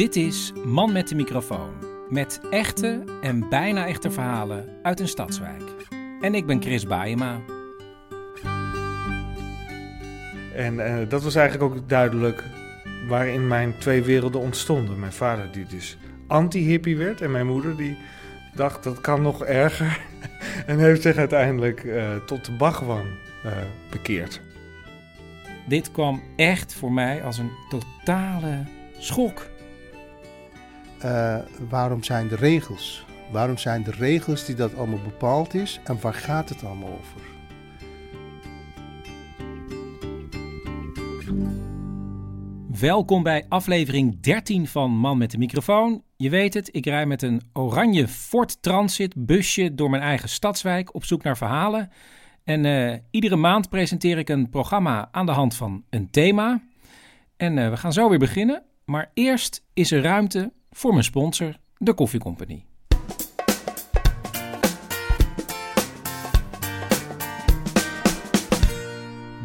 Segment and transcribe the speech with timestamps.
[0.00, 1.70] Dit is Man met de microfoon.
[2.08, 5.62] Met echte en bijna echte verhalen uit een stadswijk.
[6.20, 7.40] En ik ben Chris Baayema.
[10.54, 12.44] En eh, dat was eigenlijk ook duidelijk
[13.08, 15.00] waarin mijn twee werelden ontstonden.
[15.00, 17.98] Mijn vader die dus anti-hippie werd en mijn moeder die
[18.54, 20.00] dacht dat kan nog erger.
[20.66, 23.06] en heeft zich uiteindelijk eh, tot de bagwan
[23.44, 23.52] eh,
[23.90, 24.40] bekeerd.
[25.68, 28.64] Dit kwam echt voor mij als een totale
[28.98, 29.50] schok.
[31.00, 31.36] Eh,
[31.68, 33.04] waarom zijn de regels?
[33.30, 37.20] Waarom zijn de regels die dat allemaal bepaald is en waar gaat het allemaal over?
[42.80, 46.02] Welkom bij aflevering 13 van Man met de microfoon.
[46.16, 50.94] Je weet het, ik rij met een oranje Ford Transit busje door mijn eigen stadswijk
[50.94, 51.90] op zoek naar verhalen.
[52.44, 56.62] En eh, iedere maand presenteer ik een programma aan de hand van een thema.
[57.36, 58.62] En eh, we gaan zo weer beginnen.
[58.84, 62.64] Maar eerst is er ruimte voor mijn sponsor, de Koffie Company.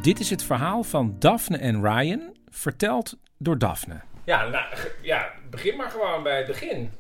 [0.02, 4.02] Dit is het verhaal van Daphne en Ryan, verteld door Daphne.
[4.26, 4.66] Ja, nou,
[5.02, 6.92] ja, begin maar gewoon bij het begin.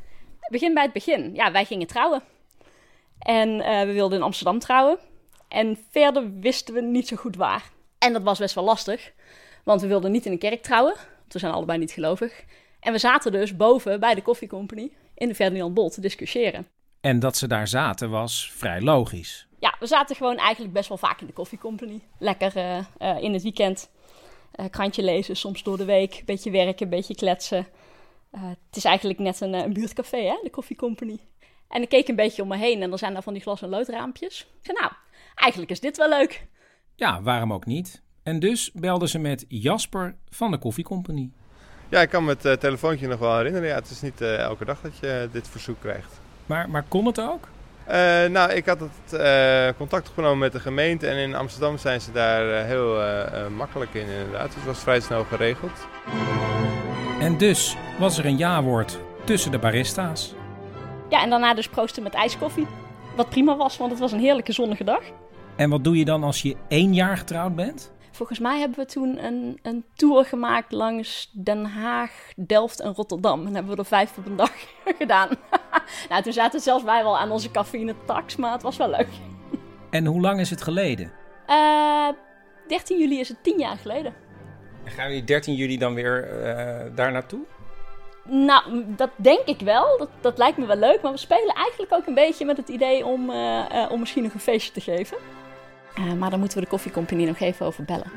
[0.50, 1.34] begin bij het begin.
[1.34, 2.22] Ja, wij gingen trouwen.
[3.20, 4.98] En eh, we wilden in Amsterdam trouwen.
[5.48, 7.64] En verder wisten we niet zo goed waar.
[7.98, 9.12] En dat was best wel lastig.
[9.64, 10.94] Want we wilden niet in een kerk trouwen.
[10.94, 12.44] Want we zijn allebei niet gelovig.
[12.86, 16.68] En we zaten dus boven bij de Coffee Company in de Ferdinand Bol te discussiëren.
[17.02, 19.48] En dat ze daar zaten was vrij logisch.
[19.60, 22.02] Ja, we zaten gewoon eigenlijk best wel vaak in de Coffee Company.
[22.20, 23.90] Lekker eh, eh, in het weekend.
[24.52, 26.24] eh, krantje lezen, soms door de week.
[26.26, 27.68] Beetje werken, beetje kletsen.
[28.38, 31.20] Het is eigenlijk net een, een buurtcafé, hè, de Coffee Company.
[31.68, 33.62] En ik keek een beetje om me heen en er zijn daar van die glas-
[33.62, 34.42] en loodraampjes.
[34.42, 34.92] Ik zei, nou,
[35.36, 36.48] eigenlijk is dit wel leuk.
[36.96, 38.02] Ja, waarom ook niet?
[38.24, 41.32] En dus belden ze met Jasper van de Koffie Company.
[41.90, 43.68] Ja, ik kan me het eh, telefoontje nog wel herinneren.
[43.68, 46.20] Ja, het is niet eh, elke dag dat je dit verzoek krijgt.
[46.46, 47.48] Maar, maar kon het ook?
[47.86, 52.02] Eh, nou, ik had het eh, contact opgenomen met de gemeente en in Amsterdam zijn
[52.02, 54.46] ze daar eh, heel eh, eh, makkelijk in inderdaad.
[54.46, 55.88] Dus het was vrij snel geregeld.
[57.20, 60.34] En dus was er een ja-woord tussen de barista's.
[61.10, 62.68] Ja, en daarna dus proosten met ijskoffie.
[63.16, 65.02] Wat prima was, want het was een heerlijke zonnige dag.
[65.56, 67.92] En wat doe je dan als je één jaar getrouwd bent?
[68.16, 73.46] Volgens mij hebben we toen een, een tour gemaakt langs Den Haag, Delft en Rotterdam.
[73.46, 74.52] En hebben we er vijf op een dag
[75.00, 75.30] gedaan.
[76.10, 79.10] nou, toen zaten zelfs wij wel aan onze cafeïne tax, maar het was wel leuk.
[79.90, 81.12] En hoe lang is het geleden?
[81.46, 82.10] Eh
[82.68, 84.14] 13 juli is het tien jaar geleden.
[84.84, 87.40] Gaan jullie 13 juli dan weer eh, daar naartoe?
[88.24, 89.98] Nou, dat denk ik wel.
[89.98, 91.02] Dat, dat lijkt me wel leuk.
[91.02, 94.24] Maar we spelen eigenlijk ook een beetje met het idee om, eh, eh, om misschien
[94.24, 95.18] nog een feestje te geven.
[95.96, 98.12] Eh, maar daar moeten we de koffiecompagnie nog even over bellen.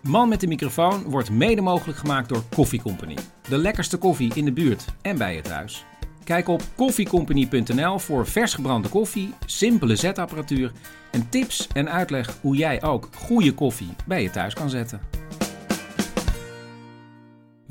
[0.00, 3.16] Man met de microfoon wordt mede mogelijk gemaakt door Koffie Company.
[3.48, 5.84] De lekkerste koffie in de buurt en bij je thuis.
[6.24, 10.72] Kijk op koffiecompany.nl voor vers gebrande koffie, simpele zetapparatuur
[11.10, 15.00] en tips en uitleg hoe jij ook goede koffie bij je thuis kan zetten.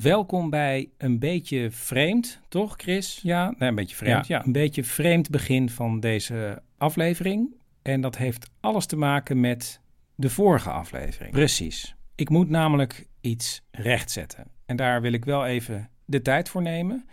[0.01, 3.19] Welkom bij een beetje vreemd, toch Chris?
[3.24, 4.28] Ja, nee, een beetje vreemd.
[4.28, 4.46] Ja.
[4.46, 7.56] een beetje vreemd begin van deze aflevering.
[7.81, 9.81] En dat heeft alles te maken met
[10.16, 11.31] de vorige aflevering.
[11.31, 11.96] Precies.
[12.16, 14.48] Ik moet namelijk iets rechtzetten.
[14.66, 17.07] En daar wil ik wel even de tijd voor nemen.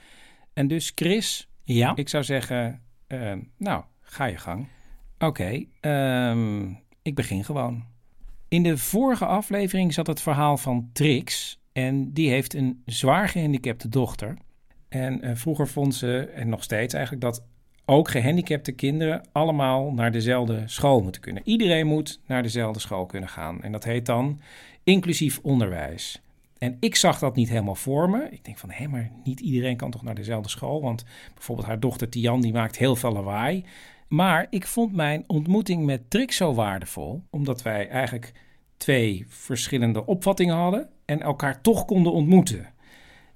[0.53, 1.97] En dus Chris, ja?
[1.97, 4.69] ik zou zeggen, eh, nou, ga je gang.
[5.19, 6.69] Oké, ehm,
[7.03, 7.85] ik begin gewoon.
[8.49, 11.59] In de vorige aflevering zat het verhaal van Trix.
[11.77, 14.37] En die heeft een zwaar gehandicapte dochter.
[14.89, 17.45] En eh, vroeger vond ze, en nog steeds eigenlijk, dat
[17.85, 21.43] ook gehandicapte kinderen allemaal naar dezelfde school moeten kunnen.
[21.45, 23.63] Iedereen moet naar dezelfde school kunnen gaan.
[23.63, 24.41] En dat heet dan
[24.85, 26.23] inclusief onderwijs.
[26.59, 28.29] En ik zag dat niet helemaal voor me.
[28.31, 30.83] Ik denk van, hé, maar niet iedereen kan toch naar dezelfde school?
[30.83, 33.65] Want bijvoorbeeld haar dochter Tian, die maakt heel veel lawaai.
[34.09, 38.33] Maar ik vond mijn ontmoeting met Trix zo waardevol, omdat wij eigenlijk
[38.77, 42.75] twee verschillende opvattingen hadden en elkaar toch konden ontmoeten.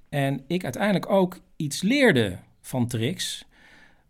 [0.08, 3.44] En ik uiteindelijk ook iets leerde van Trix.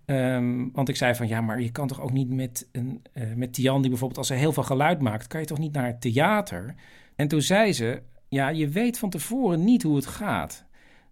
[0.04, 3.34] Ehm, want ik zei van ja, maar je kan toch ook niet met, een, uh,
[3.34, 5.86] met Tian, die bijvoorbeeld als ze heel veel geluid maakt, kan je toch niet naar
[5.86, 6.74] het theater?
[7.16, 10.64] En toen zei ze: Ja, je weet van tevoren niet hoe het gaat.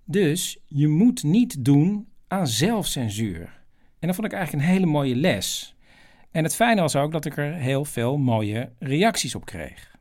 [0.05, 3.59] Dus je moet niet doen aan zelfcensuur.
[3.99, 5.77] En dat vond ik eigenlijk een hele mooie les.
[6.31, 9.98] En het fijne was ook dat ik er heel veel mooie reacties op kreeg.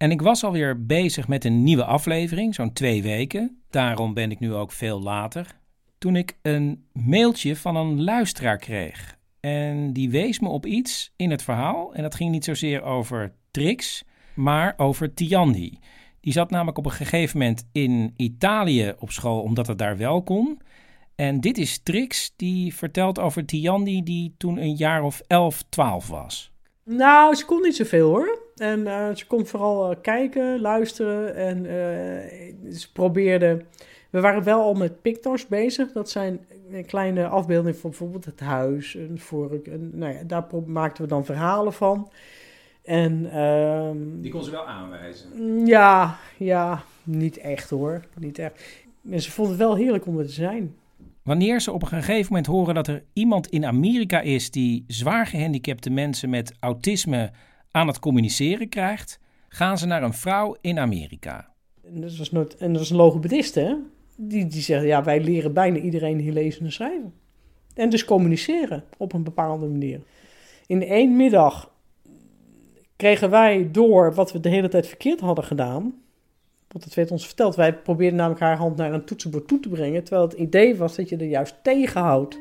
[0.00, 3.62] En ik was alweer bezig met een nieuwe aflevering, zo'n twee weken.
[3.70, 5.58] Daarom ben ik nu ook veel later.
[5.98, 9.18] Toen ik een mailtje van een luisteraar kreeg.
[9.40, 11.94] En die wees me op iets in het verhaal.
[11.94, 14.04] En dat ging niet zozeer over Trix,
[14.34, 15.78] maar over Tiandi.
[16.20, 20.22] Die zat namelijk op een gegeven moment in Italië op school, omdat het daar wel
[20.22, 20.60] kon.
[21.14, 26.08] En dit is Trix, die vertelt over Tiandi, die toen een jaar of 11, 12
[26.08, 26.52] was.
[26.84, 28.39] Nou, ze kon niet zoveel hoor.
[28.60, 33.64] En uh, ze kon vooral uh, kijken, luisteren en uh, ze probeerde...
[34.10, 35.92] We waren wel al met pictors bezig.
[35.92, 36.40] Dat zijn
[36.86, 39.66] kleine afbeeldingen van bijvoorbeeld het huis, een vork.
[39.66, 42.10] En, nou ja, daar maakten we dan verhalen van.
[42.82, 43.90] En, uh,
[44.22, 45.66] Die kon ze wel aanwijzen?
[45.66, 48.04] Ja, ja, niet echt hoor.
[48.18, 48.84] Niet echt.
[49.10, 50.74] En ze vond het wel heerlijk om er te zijn.
[51.22, 55.26] Wanneer ze op een gegeven moment horen dat er iemand in Amerika is die zwaar
[55.26, 57.30] gehandicapte mensen met autisme
[57.70, 61.48] aan het communiceren krijgt, gaan ze naar een vrouw in Amerika.
[61.84, 63.74] En dat was, nooit, en dat was een logopedist, hè?
[64.16, 67.14] Die, die zegt, ja, wij leren bijna iedereen hier lezen en schrijven.
[67.74, 70.00] En dus communiceren op een bepaalde manier.
[70.66, 71.72] In één middag
[72.96, 75.82] kregen wij door wat we de hele tijd verkeerd hadden gedaan.
[76.68, 77.54] Want dat werd ons verteld.
[77.54, 80.04] Wij probeerden namelijk haar hand naar een toetsenbord toe te brengen.
[80.04, 82.38] Terwijl het idee was dat je er juist tegenhoudt.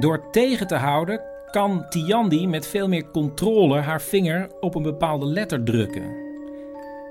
[0.00, 5.26] Door tegen te houden kan Tiandi met veel meer controle haar vinger op een bepaalde
[5.26, 6.02] letter drukken.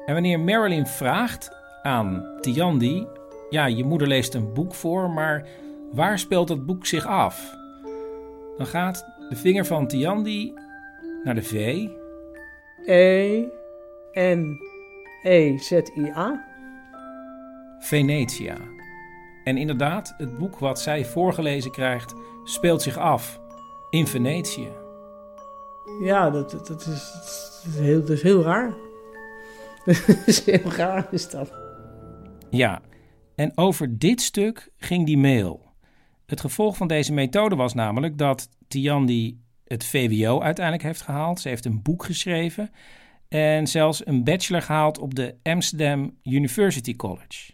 [0.05, 1.51] En wanneer Marilyn vraagt
[1.81, 3.07] aan Tiandi:
[3.49, 5.47] Ja, je moeder leest een boek voor, maar
[5.91, 7.55] waar speelt dat boek zich af?
[8.57, 10.53] Dan gaat de vinger van Tiandi
[11.23, 11.87] naar de V.
[12.85, 13.43] E.
[14.13, 14.59] N.
[15.23, 15.57] E.
[15.57, 15.71] Z.
[15.71, 16.11] I.
[16.15, 16.45] A.
[17.79, 18.57] Venetia.
[19.43, 22.13] En inderdaad, het boek wat zij voorgelezen krijgt
[22.43, 23.41] speelt zich af
[23.93, 24.71] in Venetië.
[26.01, 28.73] Ja, dat, dat, dat, is, dat, is, heel, dat is heel raar.
[29.85, 31.53] dat is heel raar, is dat.
[32.49, 32.81] Ja,
[33.35, 35.71] en over dit stuk ging die mail.
[36.25, 41.39] Het gevolg van deze methode was namelijk dat Tiandi het VWO uiteindelijk heeft gehaald.
[41.39, 42.71] Ze heeft een boek geschreven
[43.29, 47.52] en zelfs een bachelor gehaald op de Amsterdam University College.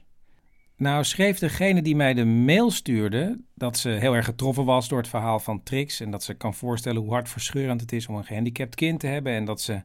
[0.80, 4.98] Nou schreef degene die mij de mail stuurde dat ze heel erg getroffen was door
[4.98, 8.26] het verhaal van Trix en dat ze kan voorstellen hoe hartverscheurend het is om een
[8.26, 9.82] gehandicapt kind te hebben en dat ze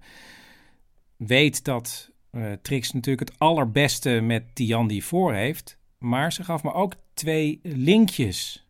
[1.17, 6.73] weet dat uh, Trix natuurlijk het allerbeste met Tiandi voor heeft, maar ze gaf me
[6.73, 8.69] ook twee linkjes.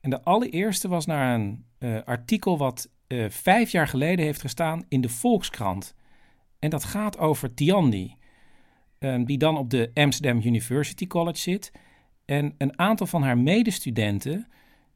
[0.00, 4.84] En de allereerste was naar een uh, artikel wat uh, vijf jaar geleden heeft gestaan
[4.88, 5.94] in de Volkskrant.
[6.58, 8.16] En dat gaat over Tiandi.
[9.04, 11.72] Um, die dan op de Amsterdam University College zit.
[12.24, 14.46] En een aantal van haar medestudenten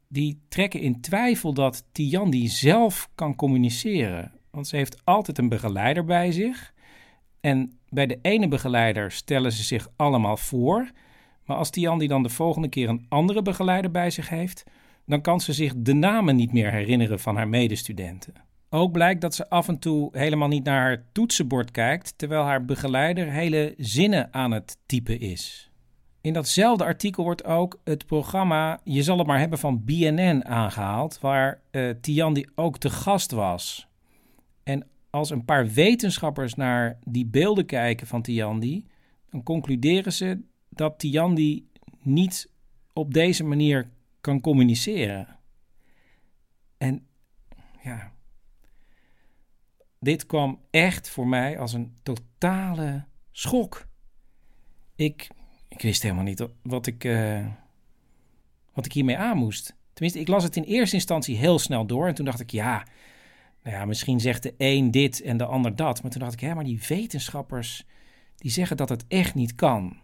[0.07, 4.31] die trekken in twijfel dat Tiandi zelf kan communiceren.
[4.51, 6.73] Want ze heeft altijd een begeleider bij zich.
[7.39, 10.91] En bij de ene begeleider stellen ze zich allemaal voor.
[11.45, 14.63] Maar als Tiandi dan de volgende keer een andere begeleider bij zich heeft,
[15.05, 18.33] dan kan ze zich de namen niet meer herinneren van haar medestudenten.
[18.69, 22.65] Ook blijkt dat ze af en toe helemaal niet naar haar toetsenbord kijkt, terwijl haar
[22.65, 25.71] begeleider hele zinnen aan het typen is.
[26.21, 31.19] In datzelfde artikel wordt ook het programma Je zal het maar hebben van BNN aangehaald,
[31.19, 33.87] waar uh, Tiandi ook te gast was.
[34.63, 38.85] En als een paar wetenschappers naar die beelden kijken van Tiandi,
[39.29, 41.67] dan concluderen ze dat Tiandi
[42.01, 42.49] niet
[42.93, 43.89] op deze manier
[44.21, 45.27] kan communiceren.
[46.77, 47.07] En
[47.83, 48.11] ja,
[49.99, 53.87] dit kwam echt voor mij als een totale schok.
[54.95, 55.27] Ik,
[55.67, 57.47] ik wist helemaal niet wat ik, uh,
[58.73, 59.75] wat ik hiermee aan moest.
[59.93, 62.07] Tenminste, ik las het in eerste instantie heel snel door.
[62.07, 62.85] En toen dacht ik, ja,
[63.63, 66.01] nou ja, misschien zegt de een dit en de ander dat.
[66.01, 67.85] Maar toen dacht ik, ja, maar die wetenschappers,
[68.35, 69.97] die zeggen dat het echt niet kan.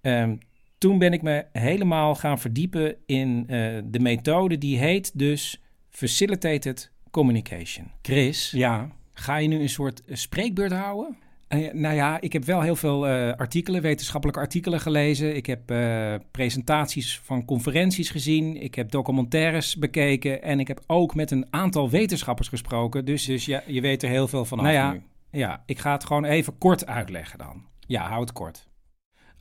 [0.00, 0.38] Um,
[0.78, 3.46] toen ben ik me helemaal gaan verdiepen in uh,
[3.84, 7.90] de methode die heet dus Facilitated Communication.
[8.02, 11.16] Chris, ja, ga je nu een soort spreekbeurt houden?
[11.48, 15.36] Uh, nou ja, ik heb wel heel veel uh, artikelen, wetenschappelijke artikelen gelezen.
[15.36, 18.62] Ik heb uh, presentaties van conferenties gezien.
[18.62, 20.42] Ik heb documentaires bekeken.
[20.42, 23.04] En ik heb ook met een aantal wetenschappers gesproken.
[23.04, 25.02] Dus, dus ja, je weet er heel veel van nou ja, nu.
[25.30, 27.64] Ja, ik ga het gewoon even kort uitleggen dan.
[27.86, 28.68] Ja, hou het kort.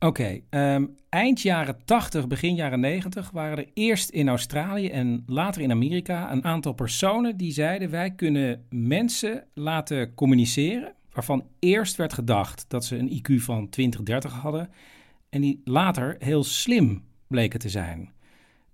[0.05, 5.61] Oké, um, eind jaren 80, begin jaren 90 waren er eerst in Australië en later
[5.61, 12.13] in Amerika een aantal personen die zeiden: wij kunnen mensen laten communiceren waarvan eerst werd
[12.13, 14.69] gedacht dat ze een IQ van 20, 30 hadden
[15.29, 18.11] en die later heel slim bleken te zijn.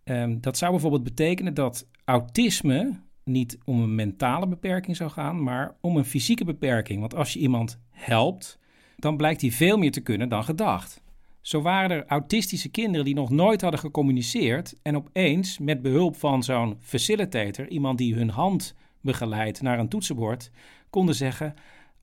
[0.04, 5.76] Um, dat zou bijvoorbeeld betekenen dat autisme niet om een mentale beperking zou gaan, maar
[5.82, 7.00] om een fysieke beperking.
[7.00, 8.60] Want als je iemand helpt,
[8.96, 11.06] dan blijkt hij veel meer te kunnen dan gedacht.
[11.48, 16.44] Zo waren er autistische kinderen die nog nooit hadden gecommuniceerd en opeens met behulp van
[16.44, 20.52] zo'n facilitator, iemand die hun hand begeleidt naar een toetsenbord,
[20.90, 21.54] konden zeggen: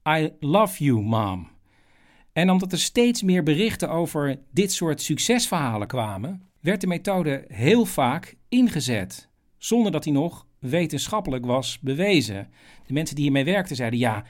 [0.08, 1.48] I love you, mom.
[2.32, 7.84] En omdat er steeds meer berichten over dit soort succesverhalen kwamen, werd de methode heel
[7.84, 12.48] vaak ingezet, zonder dat die nog wetenschappelijk was bewezen.
[12.86, 14.24] De mensen die hiermee werkten zeiden: ja,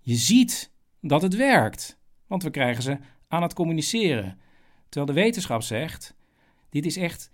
[0.00, 2.98] je ziet dat het werkt, want we krijgen ze
[3.28, 4.38] aan het communiceren.
[4.90, 6.14] Terwijl de wetenschap zegt:
[6.68, 7.30] dit is echt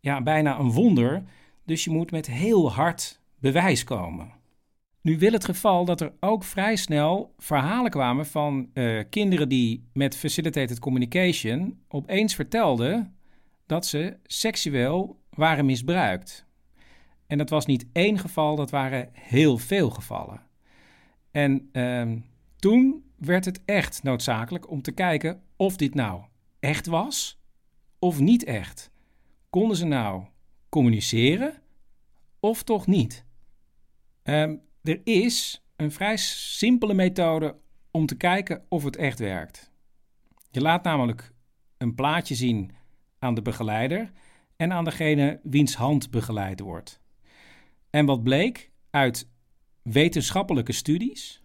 [0.00, 1.22] ja, bijna een wonder,
[1.64, 4.32] dus je moet met heel hard bewijs komen.
[5.00, 9.88] Nu wil het geval dat er ook vrij snel verhalen kwamen van uh, kinderen die
[9.92, 13.16] met facilitated communication opeens vertelden
[13.66, 16.46] dat ze seksueel waren misbruikt.
[17.26, 20.40] En dat was niet één geval, dat waren heel veel gevallen.
[21.30, 22.12] En uh,
[22.56, 26.22] toen werd het echt noodzakelijk om te kijken of dit nou
[26.62, 27.40] echt was
[27.98, 28.90] of niet echt.
[29.50, 30.26] Konden ze nou
[30.68, 31.62] communiceren
[32.40, 33.24] of toch niet?
[34.22, 37.56] Um, er is een vrij simpele methode
[37.90, 39.72] om te kijken of het echt werkt.
[40.50, 41.32] Je laat namelijk
[41.78, 42.70] een plaatje zien
[43.18, 44.12] aan de begeleider
[44.56, 47.00] en aan degene wiens hand begeleid wordt.
[47.90, 49.28] En wat bleek uit
[49.82, 51.42] wetenschappelijke studies?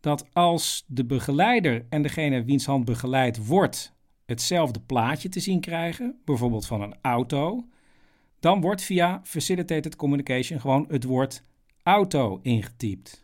[0.00, 3.93] Dat als de begeleider en degene wiens hand begeleid wordt
[4.26, 7.64] hetzelfde plaatje te zien krijgen, bijvoorbeeld van een auto,
[8.40, 11.42] dan wordt via facilitated communication gewoon het woord
[11.82, 13.22] auto ingetypt.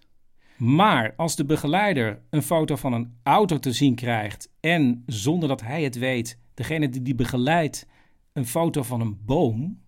[0.56, 5.60] Maar als de begeleider een foto van een auto te zien krijgt en zonder dat
[5.60, 7.86] hij het weet, degene die die begeleidt
[8.32, 9.80] een foto van een boom,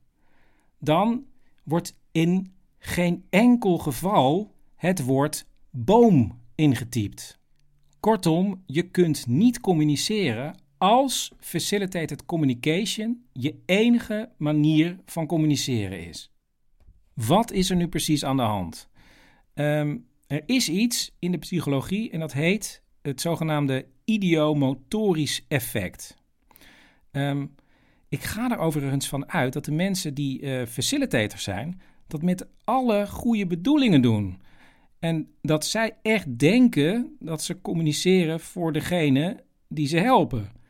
[0.78, 1.25] dan
[1.64, 7.38] wordt in geen enkel geval het woord boom ingetypt.
[8.00, 16.30] Kortom, je kunt niet communiceren als facilitated communication je enige manier van communiceren is.
[17.14, 18.88] Wat is er nu precies aan de hand?
[19.54, 19.96] Ehm,
[20.26, 26.16] er is iets in de psychologie en dat heet het zogenaamde idiomotorisch effect.
[27.12, 27.54] Um,
[28.08, 32.46] ik ga er overigens van uit dat de mensen die uh, facilitators zijn, dat met
[32.64, 34.40] alle goede bedoelingen doen.
[34.98, 40.60] En dat zij echt denken dat ze communiceren voor degene die ze helpen.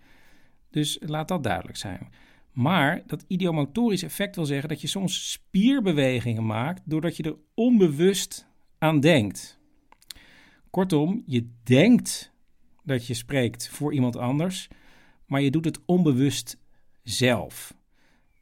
[0.73, 2.09] Dus laat dat duidelijk zijn.
[2.52, 8.47] Maar dat idiomotorisch effect wil zeggen dat je soms spierbewegingen maakt doordat je er onbewust
[8.79, 9.61] aan denkt.
[10.71, 12.33] Kortom, je denkt
[12.85, 14.69] dat je spreekt voor iemand anders,
[15.26, 16.59] maar je doet het onbewust
[17.02, 17.75] zelf.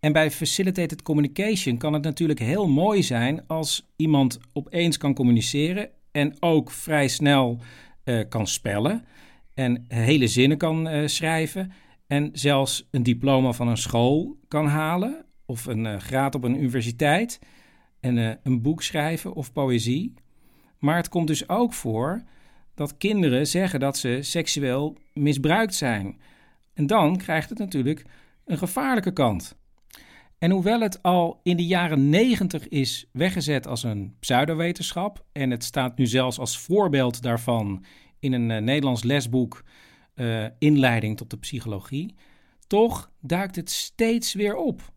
[0.01, 5.91] En bij facilitated communication kan het natuurlijk heel mooi zijn als iemand opeens kan communiceren
[6.13, 7.61] en ook vrij snel
[8.05, 9.05] uh, kan spellen
[9.55, 11.73] en hele zinnen kan uh, schrijven
[12.11, 16.57] en zelfs een diploma van een school kan halen of een uh, graad op een
[16.57, 17.39] universiteit
[18.01, 20.15] en uh, een boek schrijven of poëzie.
[20.79, 22.23] Maar het komt dus ook voor
[22.75, 26.21] dat kinderen zeggen dat ze seksueel misbruikt zijn.
[26.75, 28.05] En dan krijgt het natuurlijk
[28.45, 29.57] een gevaarlijke kant.
[30.39, 35.65] En hoewel het al in de jaren negentig is weggezet als een pseudowetenschap, en het
[35.65, 37.85] staat nu zelfs als voorbeeld daarvan
[38.19, 39.65] in een uh, Nederlands lesboek
[40.21, 42.15] uh, inleiding tot de psychologie,
[42.67, 44.93] toch duikt het steeds weer op.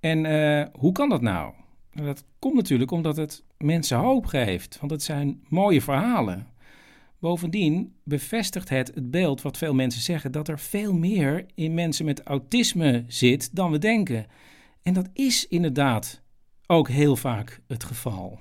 [0.00, 1.54] En uh, hoe kan dat nou?
[1.92, 6.46] Dat komt natuurlijk omdat het mensen hoop geeft, want het zijn mooie verhalen.
[7.18, 12.04] Bovendien bevestigt het het beeld wat veel mensen zeggen dat er veel meer in mensen
[12.04, 14.26] met autisme zit dan we denken.
[14.82, 16.22] En dat is inderdaad
[16.66, 18.38] ook heel vaak het geval.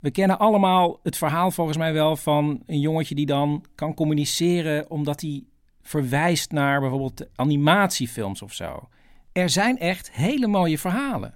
[0.00, 4.90] We kennen allemaal het verhaal volgens mij wel van een jongetje die dan kan communiceren
[4.90, 5.44] omdat hij
[5.82, 8.88] verwijst naar bijvoorbeeld animatiefilms of zo.
[9.32, 11.34] Er zijn echt hele mooie verhalen.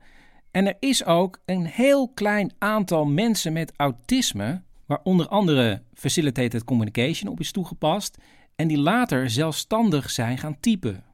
[0.50, 6.64] En er is ook een heel klein aantal mensen met autisme, waar onder andere facilitated
[6.64, 8.18] communication op is toegepast,
[8.56, 11.04] en die later zelfstandig zijn gaan typen.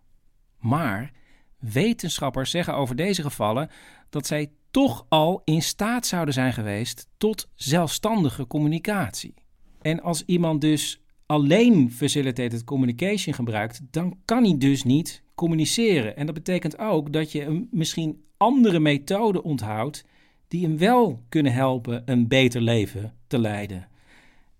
[0.58, 1.12] Maar
[1.58, 3.70] wetenschappers zeggen over deze gevallen
[4.10, 9.34] dat zij toch al in staat zouden zijn geweest tot zelfstandige communicatie.
[9.80, 16.16] En als iemand dus alleen facilitated communication gebruikt, dan kan hij dus niet communiceren.
[16.16, 20.04] En dat betekent ook dat je misschien andere methoden onthoudt
[20.48, 23.88] die hem wel kunnen helpen een beter leven te leiden.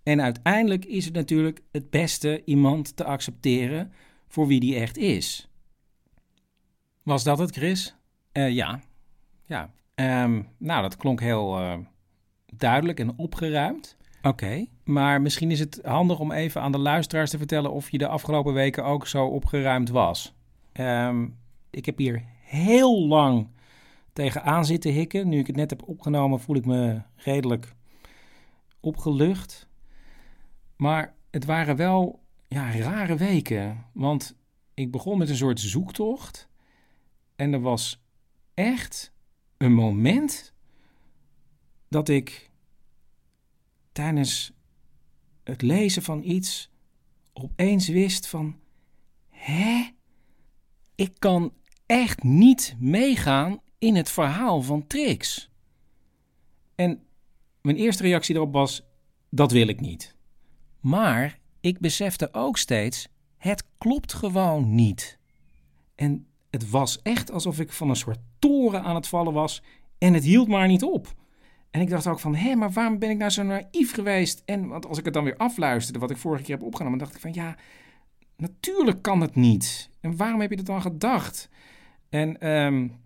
[0.03, 3.93] En uiteindelijk is het natuurlijk het beste iemand te accepteren
[4.29, 5.49] voor wie die echt is.
[7.09, 7.95] Was dat het, Chris?
[8.33, 8.81] Uh, ja.
[9.45, 9.71] Ja.
[10.25, 11.79] Um, nou, dat klonk heel uh,
[12.47, 13.97] duidelijk en opgeruimd.
[14.23, 17.99] Oké, maar misschien is het handig om even aan de luisteraars te vertellen of je
[17.99, 20.35] de afgelopen weken ook zo opgeruimd was.
[20.73, 21.39] Um,
[21.71, 23.49] ik heb hier heel lang
[24.13, 25.29] tegenaan zitten hikken.
[25.29, 27.75] Nu ik het net heb opgenomen, voel ik me redelijk
[28.81, 29.69] opgelucht.
[30.77, 33.85] Maar het waren wel ja, rare weken.
[33.93, 34.37] Want
[34.75, 36.48] ik begon met een soort zoektocht.
[37.39, 38.01] En er was
[38.55, 39.13] echt
[39.57, 40.53] een moment
[41.89, 42.51] dat ik
[43.93, 44.53] tijdens
[45.45, 46.71] het lezen van iets
[47.33, 48.61] opeens wist van...
[49.29, 49.89] Hè?
[50.95, 51.53] Ik kan
[51.87, 55.51] echt niet meegaan in het verhaal van Trix.
[56.75, 57.03] En
[57.63, 58.83] mijn eerste reactie erop was:
[59.31, 60.17] dat wil ik niet.
[60.81, 65.19] Maar ik besefte ook steeds: het klopt gewoon niet.
[65.95, 69.63] En het was echt alsof ik van een soort toren aan het vallen was
[69.99, 71.15] en het hield maar niet op.
[71.71, 74.43] En ik dacht ook van, hé, maar waarom ben ik nou zo naïef geweest?
[74.45, 77.15] En want als ik het dan weer afluisterde, wat ik vorige keer heb opgenomen, dacht
[77.15, 77.57] ik van, ja,
[78.37, 79.91] natuurlijk kan het niet.
[80.01, 81.49] En waarom heb je dat dan gedacht?
[82.09, 82.97] En um,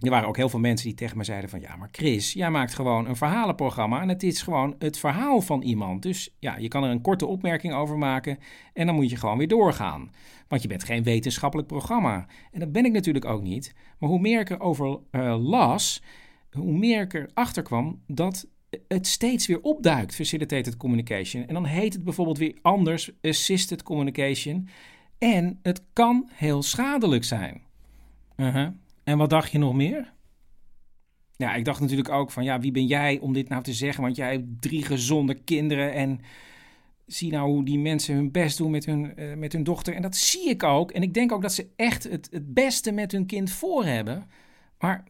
[0.00, 1.60] er waren ook heel veel mensen die tegen me zeiden van...
[1.60, 4.00] ja, maar Chris, jij maakt gewoon een verhalenprogramma...
[4.00, 6.02] en het is gewoon het verhaal van iemand.
[6.02, 8.38] Dus ja, je kan er een korte opmerking over maken...
[8.72, 10.10] en dan moet je gewoon weer doorgaan.
[10.48, 12.26] Want je bent geen wetenschappelijk programma.
[12.52, 13.74] En dat ben ik natuurlijk ook niet.
[13.98, 16.02] Maar hoe meer ik erover uh, las...
[16.50, 18.48] hoe meer ik erachter kwam dat
[18.88, 21.46] het steeds weer opduikt, facilitated communication.
[21.46, 24.68] En dan heet het bijvoorbeeld weer anders, assisted communication.
[25.18, 27.62] En het kan heel schadelijk zijn.
[28.36, 28.66] Uh.
[29.10, 30.12] En wat dacht je nog meer?
[31.36, 34.02] Ja, ik dacht natuurlijk ook van, ja, wie ben jij om dit nou te zeggen?
[34.02, 36.20] Want jij hebt drie gezonde kinderen en
[37.06, 39.94] zie nou hoe die mensen hun best doen met hun, uh, met hun dochter.
[39.94, 40.90] En dat zie ik ook.
[40.90, 44.30] En ik denk ook dat ze echt het, het beste met hun kind voor hebben.
[44.78, 45.04] Maar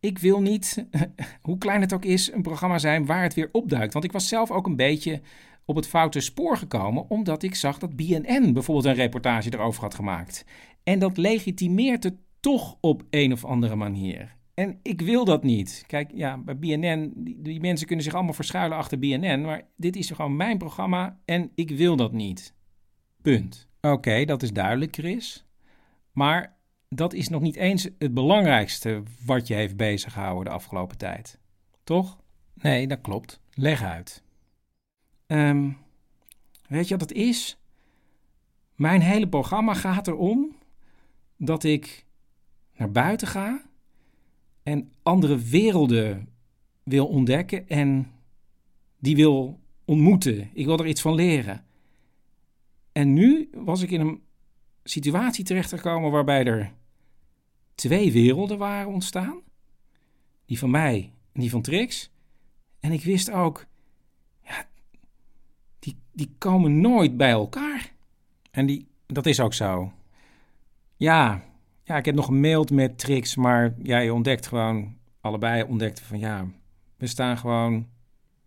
[0.00, 0.86] ik wil niet,
[1.42, 3.92] hoe klein het ook is, een programma zijn waar het weer opduikt.
[3.92, 5.20] Want ik was zelf ook een beetje
[5.64, 9.94] op het foute spoor gekomen, omdat ik zag dat BNN bijvoorbeeld een reportage erover had
[9.94, 10.44] gemaakt.
[10.82, 14.36] En dat legitimeert het toch op een of andere manier.
[14.54, 15.84] En ik wil dat niet.
[15.86, 19.96] Kijk, ja, bij BNN, die, die, mensen kunnen zich allemaal verschuilen achter BNN, maar dit
[19.96, 22.54] is gewoon mijn programma en ik wil dat niet.
[23.22, 23.68] Punt.
[23.80, 25.44] Oké, dat is duidelijk, Chris.
[26.12, 26.56] Maar
[26.88, 31.38] dat is nog niet eens het belangrijkste wat je heeft bezighouden de afgelopen tijd.
[31.84, 32.18] Toch?
[32.54, 33.40] Nee, dat klopt.
[33.52, 34.22] Leg uit.
[35.26, 35.76] Um,
[36.68, 37.58] weet je wat het is?
[38.74, 40.56] Mijn hele programma gaat erom
[41.36, 42.05] dat ik
[42.76, 43.62] naar buiten ga
[44.62, 46.28] en andere werelden
[46.82, 48.12] wil ontdekken en
[48.98, 50.50] die wil ontmoeten.
[50.52, 51.64] Ik wil er iets van leren.
[52.92, 54.22] En nu was ik in een
[54.84, 56.72] situatie terechtgekomen waarbij er
[57.74, 59.40] twee werelden waren ontstaan.
[60.44, 62.10] Die van mij en die van Trix.
[62.80, 63.66] En ik wist ook,
[64.42, 64.66] ja,
[65.78, 67.92] die, die komen nooit bij elkaar.
[68.50, 69.92] En die, dat is ook zo.
[70.96, 71.44] Ja,
[71.86, 76.18] ja, ik heb nog gemaild met tricks, maar ja, je ontdekt gewoon, allebei ontdekten van
[76.18, 76.46] ja,
[76.96, 77.86] we staan gewoon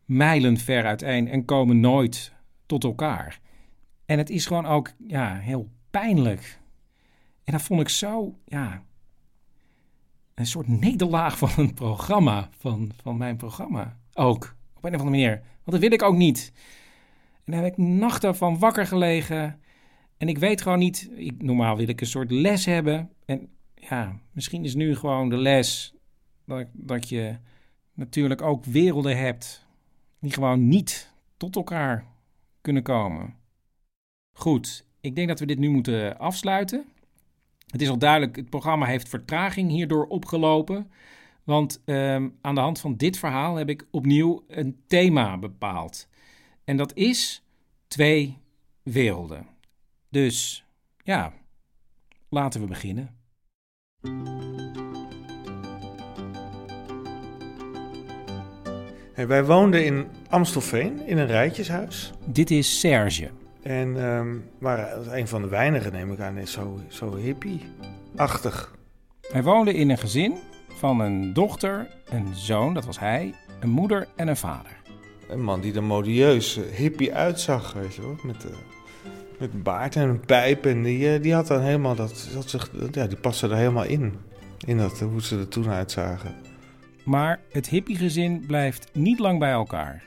[0.05, 2.33] mijlen ver uiteen en komen nooit
[2.65, 3.39] tot elkaar.
[4.05, 6.59] En het is gewoon ook, ja, heel pijnlijk.
[7.43, 8.83] En dat vond ik zo, ja,
[10.35, 14.55] een soort nederlaag van een programma, van, van mijn programma ook.
[14.75, 15.41] Op een of andere manier.
[15.63, 16.51] Want dat wil ik ook niet.
[17.45, 19.59] En daar heb ik nachten van wakker gelegen.
[20.19, 23.09] En ik weet gewoon niet, ik, normaal wil ik een soort les hebben.
[23.25, 25.93] En ja, misschien is nu gewoon de les
[26.45, 27.35] dat, dat je
[27.93, 29.67] natuurlijk ook werelden hebt
[30.19, 32.05] die gewoon niet tot elkaar
[32.61, 33.35] kunnen komen.
[34.37, 36.85] Goed, ik denk dat we dit nu moeten afsluiten.
[37.67, 40.91] Het is al duidelijk, het programma heeft vertraging hierdoor opgelopen.
[41.43, 46.07] Want um, aan de hand van dit verhaal heb ik opnieuw een thema bepaald.
[46.63, 47.43] En dat is
[47.87, 48.37] twee
[48.83, 49.47] werelden.
[50.09, 50.65] Dus
[51.03, 51.33] Ja,
[52.29, 53.17] laten we beginnen.
[59.13, 62.11] Hey, wij woonden in Amstelveen in een rijtjeshuis.
[62.25, 63.29] Dit is Serge.
[63.61, 68.75] En ehm waren een van de weinigen, neem ik aan, is zo, zo hippie-achtig.
[69.21, 74.07] Hij woonde in een gezin van een dochter, een zoon, dat was hij, een moeder
[74.15, 74.77] en een vader.
[75.27, 78.15] Een man die er modieus eh, hippie uitzag, weet je wel.
[78.23, 78.51] Met, eh,
[79.39, 80.65] met een baard en een pijp.
[80.65, 83.83] En die, eh, die had dan helemaal dat, dat zich, ja, die paste er helemaal
[83.83, 84.19] in.
[84.65, 86.35] In dat, hoe ze er toen uitzagen.
[87.03, 90.03] Maar het hippiegezin blijft niet lang bij elkaar.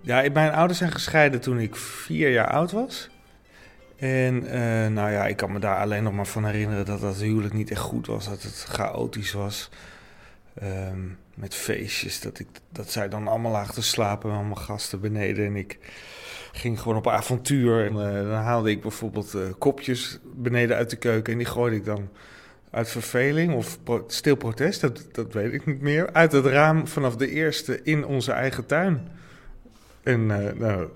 [0.00, 3.08] Ja, mijn ouders zijn gescheiden toen ik vier jaar oud was.
[3.96, 7.16] En eh, nou ja, ik kan me daar alleen nog maar van herinneren dat dat
[7.16, 8.28] huwelijk niet echt goed was.
[8.28, 9.70] Dat het chaotisch was.
[10.54, 11.00] Ehm,
[11.34, 12.20] met feestjes.
[12.20, 15.46] Dat, ik, dat zij dan allemaal lagen te slapen met allemaal gasten beneden.
[15.46, 15.78] En ik
[16.58, 17.86] ging gewoon op avontuur.
[17.86, 21.32] En eh, dan haalde ik bijvoorbeeld eh, kopjes beneden uit de keuken.
[21.32, 22.08] En die gooide ik dan
[22.70, 26.12] uit verveling of pro stil protest, dat, dat weet ik niet meer.
[26.12, 29.08] Uit het raam vanaf de eerste in onze eigen tuin.
[30.02, 30.88] En eh, nou,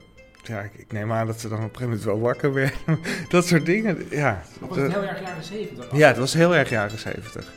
[0.43, 2.99] ja, ik, ik neem aan dat ze dan op een gegeven moment wel wakker werden.
[3.29, 4.43] dat soort dingen, ja.
[4.61, 5.97] Was het heel erg jaren zeventig?
[5.97, 7.53] Ja, het was heel erg jaren zeventig.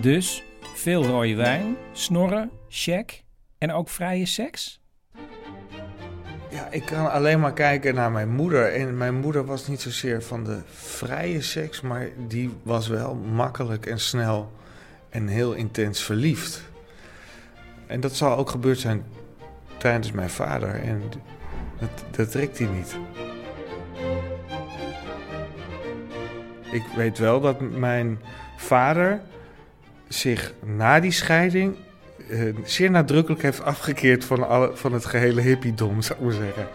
[0.00, 3.22] Dus veel rode wijn, snorren, check
[3.58, 4.81] en ook vrije seks?
[6.52, 8.72] Ja, ik kan alleen maar kijken naar mijn moeder.
[8.72, 13.86] En mijn moeder was niet zozeer van de vrije seks, maar die was wel makkelijk
[13.86, 14.52] en snel
[15.08, 16.62] en heel intens verliefd.
[17.86, 19.04] En dat zal ook gebeurd zijn
[19.76, 20.74] tijdens mijn vader.
[20.74, 21.02] En
[21.78, 22.96] dat, dat trekt hij niet.
[26.72, 28.20] Ik weet wel dat mijn
[28.56, 29.20] vader
[30.08, 31.76] zich na die scheiding
[32.32, 36.66] uh, zeer nadrukkelijk heeft afgekeerd van, alle, van het gehele hippiedom, zou ik maar zeggen.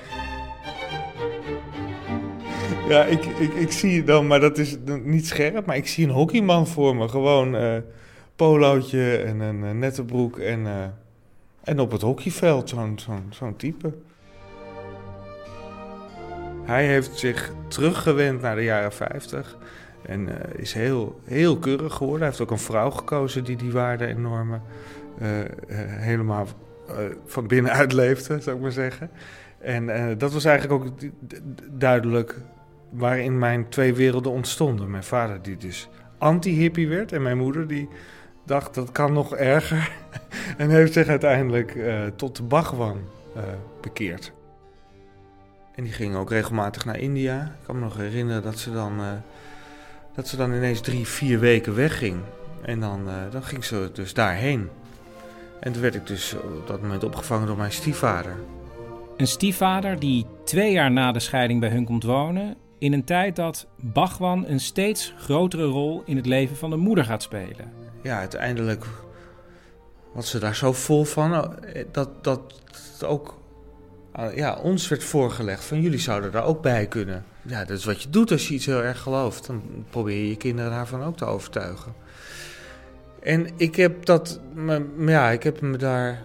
[2.90, 6.14] Ja, ik, ik, ik zie dan, maar dat is niet scherp, maar ik zie een
[6.14, 7.08] hockeyman voor me.
[7.08, 7.76] Gewoon uh,
[8.36, 10.94] polootje en een uh, nette broek en,
[11.64, 13.94] en op het hockeyveld zo'n zo'n zo'n type.
[16.64, 19.58] Hij heeft zich teruggewend naar de jaren 50
[20.02, 22.20] en is heel, heel keurig geworden.
[22.20, 24.97] Hij heeft ook een vrouw gekozen die die waarden en normen uh, uh,
[25.88, 26.48] helemaal
[26.90, 29.10] uh, van binnenuit leefde, zou ik maar zeggen.
[29.60, 30.94] En dat was eigenlijk ook
[31.72, 32.36] duidelijk
[32.90, 34.92] waarin mijn twee werelden ontstonden.
[34.92, 37.90] Mijn vader die dus anti-hippie werd en mijn moeder die
[38.46, 39.92] dacht dat kan nog erger.
[40.58, 41.78] en heeft zich uiteindelijk
[42.16, 42.98] tot de Bhagwan
[43.82, 44.32] bekeerd.
[45.76, 47.42] En die ging ook regelmatig naar India.
[47.42, 49.00] Ik kan me nog herinneren dat ze dan,
[50.16, 52.20] dat ze dan ineens drie, vier weken wegging.
[52.62, 54.70] En dan, dan ging ze dus daarheen.
[55.60, 58.36] En toen werd ik dus op dat moment opgevangen door mijn stiefvader.
[59.18, 62.56] Een stiefvader die twee jaar na de scheiding bij hun komt wonen.
[62.80, 67.06] In een tijd dat Bhagwan een steeds grotere rol in het leven van de moeder
[67.06, 67.72] gaat spelen.
[68.02, 68.86] Ja, uiteindelijk
[70.14, 71.54] was ze daar zo vol van
[71.92, 72.54] dat dat
[73.06, 73.38] ook
[74.36, 77.26] ja, ons werd voorgelegd van jullie zouden daar ook bij kunnen.
[77.42, 79.48] Ja, dat is wat je doet als je iets heel erg gelooft.
[79.48, 81.94] Dan probeer je je kinderen daarvan ook te overtuigen.
[83.28, 84.40] En ik heb dat,
[84.98, 86.24] ja, ik heb me daar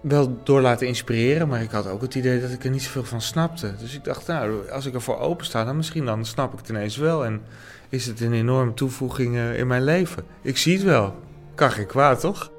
[0.00, 3.04] wel door laten inspireren, maar ik had ook het idee dat ik er niet zoveel
[3.04, 3.74] van snapte.
[3.78, 6.68] Dus ik dacht, nou, als ik ervoor open sta, dan misschien dan snap ik het
[6.68, 7.24] ineens wel.
[7.24, 7.42] En
[7.88, 10.24] is het een enorme toevoeging in mijn leven.
[10.42, 11.14] Ik zie het wel.
[11.54, 12.50] Kan geen kwaad, toch?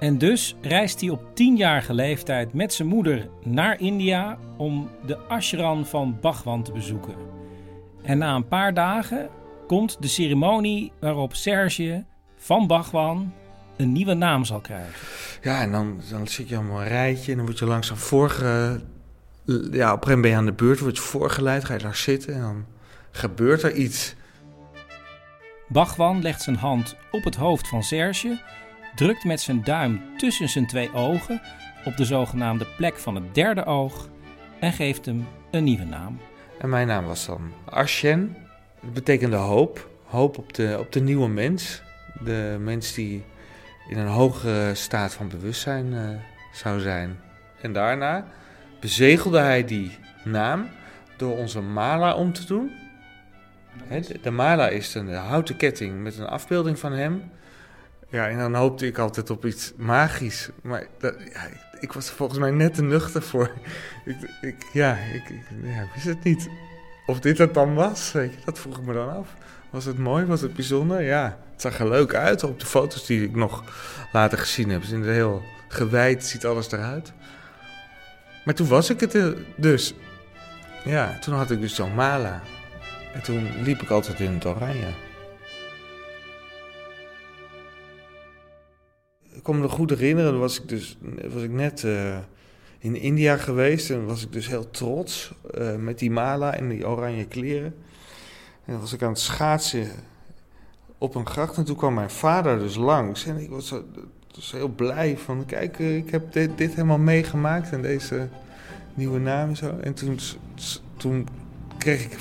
[0.00, 5.84] En dus reist hij op tienjarige leeftijd met zijn moeder naar India om de ashram
[5.84, 7.14] van Bhagwan te bezoeken.
[8.02, 9.28] En na een paar dagen
[9.66, 12.04] komt de ceremonie waarop Serge
[12.46, 13.32] van Bhagwan
[13.76, 15.06] een nieuwe naam zal krijgen.
[15.42, 18.80] Ja, en dan, dan zit je allemaal een rijtje en dan word je langzaam voorge...
[19.44, 21.80] Ja, op een gegeven moment ben je aan de beurt, word je voorgeleid, ga je
[21.80, 22.64] daar zitten en dan
[23.10, 24.14] gebeurt er iets.
[25.68, 28.42] Bhagwan legt zijn hand op het hoofd van Serge,
[28.94, 31.42] drukt met zijn duim tussen zijn twee ogen
[31.84, 34.08] op de zogenaamde plek van het derde oog
[34.60, 36.20] en geeft hem een nieuwe naam.
[36.58, 38.36] En mijn naam was dan Arshen.
[38.82, 39.88] Dat betekende hoop.
[40.04, 41.84] Hoop op de, op de nieuwe mens.
[42.24, 43.24] De mens die
[43.88, 46.08] in een hogere staat van bewustzijn uh,
[46.52, 47.18] zou zijn.
[47.60, 48.26] En daarna
[48.80, 50.68] bezegelde hij die naam
[51.16, 52.70] door onze mala om te doen.
[54.22, 57.30] De, mala is een houten ketting met een afbeelding van hem.
[58.08, 60.50] Ja, en dan hoopte ik altijd op iets magisch.
[60.62, 61.38] Maar dat, ik,
[61.80, 63.50] ik, was er volgens mij net te nuchter voor.
[64.04, 65.22] ik, ik, ja, ik,
[65.62, 66.48] ja, wist het niet.
[67.06, 69.34] Of dit het dan was, dat vroeg ik me dan af.
[69.70, 70.24] Was het mooi?
[70.24, 71.02] Was het bijzonder?
[71.02, 73.64] Ja, het zag er leuk uit op de foto's die ik nog
[74.12, 74.82] later gezien heb.
[74.82, 77.12] Het is heel gewijd, ziet alles eruit.
[78.44, 79.94] Maar toen was ik het dus.
[80.84, 82.42] Ja, toen had ik dus zo'n mala.
[83.14, 84.88] En toen liep ik altijd in het oranje.
[89.32, 90.98] Ik kon me goed herinneren, was ik dus
[91.32, 92.18] was ik net uh,
[92.78, 96.88] in India geweest en was ik dus heel trots uh, met die mala en die
[96.88, 97.74] oranje kleren.
[98.64, 99.90] En dan was ik aan het schaatsen
[100.98, 103.26] op een gracht en toen kwam mijn vader dus langs.
[103.26, 103.66] En ik was,
[104.38, 108.28] zo, heel blij van, kijk, uh, ik heb dit, dit, helemaal meegemaakt en deze
[108.94, 109.78] nieuwe naam en zo.
[109.80, 110.18] En toen,
[110.96, 111.28] toen
[111.78, 112.16] kreeg ik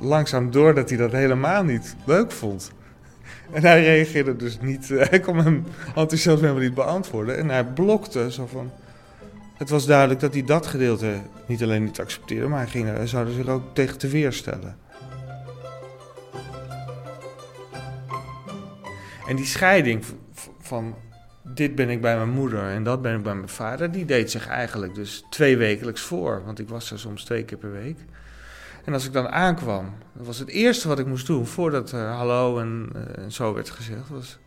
[0.00, 2.72] langzaam door dat hij dat helemaal niet leuk vond.
[3.52, 7.36] En hij reageerde dus niet, hij kon hem enthousiast helemaal niet beantwoorden.
[7.36, 8.70] En hij blokte zo van...
[9.56, 13.06] Het was duidelijk dat hij dat gedeelte niet alleen niet accepteerde, maar hij, ging, hij
[13.06, 14.76] zou er zich ook tegen te weerstellen.
[19.30, 20.04] En die scheiding
[20.60, 20.94] van
[21.42, 24.30] dit ben ik bij mijn moeder en dat ben ik bij mijn vader, die deed
[24.30, 26.42] zich eigenlijk dus twee wekelijks voor.
[26.44, 27.98] Want ik was er soms twee keer per week.
[28.84, 32.16] En als ik dan aankwam, dat was het eerste wat ik moest doen voordat uh,
[32.16, 34.38] hallo en, uh, en, zo werd gezegd, was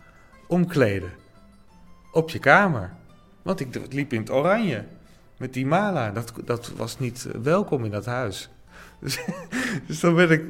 [0.47, 1.11] omkleden.
[2.11, 2.93] Op je kamer.
[3.41, 4.85] Want ik liep in het oranje.
[5.37, 6.11] Met die mala.
[6.11, 8.49] Dat, dat was niet welkom in dat huis.
[8.99, 9.19] Dus,
[9.87, 10.43] dus dan werd ik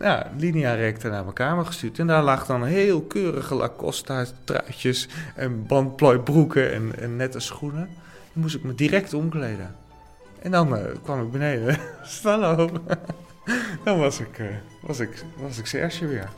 [0.00, 1.98] ja, linea recta naar mijn kamer gestuurd.
[1.98, 7.88] En daar lag dan heel keurige Lacoste truitjes en bandplooibroeken en, en nette schoenen.
[8.32, 9.76] Dan moest ik me direct omkleden.
[10.38, 11.78] En dan uh, kwam ik beneden.
[12.22, 12.70] Hallo.
[13.84, 14.46] dan was ik, uh,
[14.80, 16.28] was, ik, was ik Serge weer.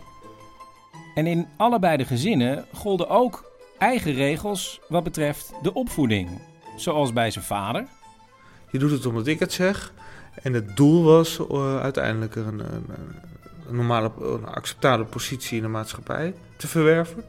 [1.15, 6.41] En in allebei de gezinnen golden ook eigen regels wat betreft de opvoeding.
[6.77, 7.87] Zoals bij zijn vader.
[8.71, 9.93] Je doet het omdat ik het zeg.
[10.43, 13.15] En het doel was uh, uiteindelijk een, een, een
[13.71, 17.25] normale, een acceptabele positie in de maatschappij te verwerven.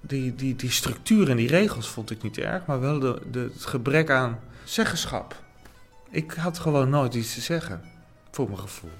[0.00, 3.50] Die, die, die structuur en die regels vond ik niet erg, maar wel de, de,
[3.52, 5.42] het gebrek aan zeggenschap.
[6.10, 7.82] Ik had gewoon nooit iets te zeggen,
[8.30, 8.90] voor mijn gevoel.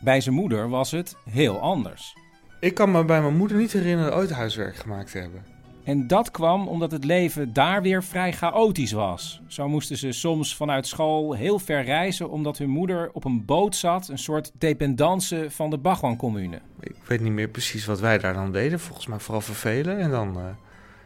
[0.00, 2.16] Bij zijn moeder was het heel anders.
[2.60, 5.55] Ik kan me bij mijn moeder niet herinneren ooit huiswerk gemaakt te hebben.
[5.86, 9.40] En dat kwam omdat het leven daar weer vrij chaotisch was.
[9.46, 13.76] Zo moesten ze soms vanuit school heel ver reizen omdat hun moeder op een boot
[13.76, 16.60] zat, een soort dependance van de Bagwan-commune.
[16.80, 19.98] Ik weet niet meer precies wat wij daar dan deden, volgens mij vooral vervelen.
[19.98, 20.44] En dan uh,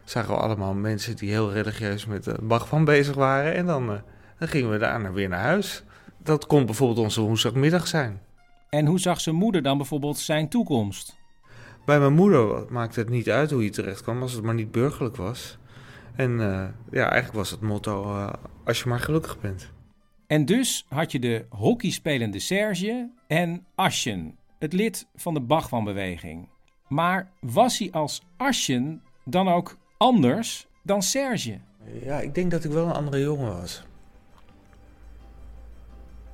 [0.05, 3.55] zagen we allemaal mensen die heel religieus met de Bagwan bezig waren.
[3.55, 3.97] En dan, uh,
[4.39, 5.83] dan gingen we daarna weer naar huis.
[6.19, 8.21] Dat kon bijvoorbeeld onze woensdagmiddag zijn.
[8.69, 11.20] En hoe zag zijn moeder dan bijvoorbeeld zijn toekomst?
[11.85, 14.71] Bij mijn moeder maakte het niet uit hoe je terecht kwam, als het maar niet
[14.71, 15.59] burgerlijk was.
[16.17, 18.33] En uh, ja, eigenlijk was het motto: uh,
[18.65, 19.71] als je maar gelukkig bent.
[20.27, 26.49] En dus had je de hockeyspelende Serge en Asjen, het lid van de Bachman-beweging.
[26.89, 31.59] Maar was hij als Asjen dan ook anders dan Serge?
[32.03, 33.83] Ja, ik denk dat ik wel een andere jongen was.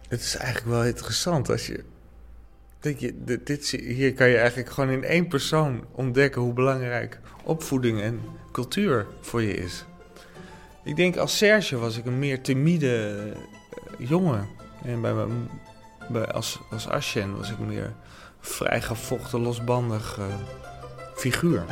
[0.09, 1.85] Het is eigenlijk wel interessant als je
[2.95, 8.21] Dit, dit, hier kan je eigenlijk gewoon in één persoon ontdekken hoe belangrijk opvoeding en
[8.53, 9.85] cultuur voor je is.
[10.85, 13.17] Ik denk als Serge was ik een meer timide
[14.01, 14.49] uh, jongen.
[14.85, 15.15] En bij
[16.09, 17.95] bij, als, als was ik meer
[18.41, 20.25] vrijgevochten, losbandig uh,
[21.15, 21.65] figuur.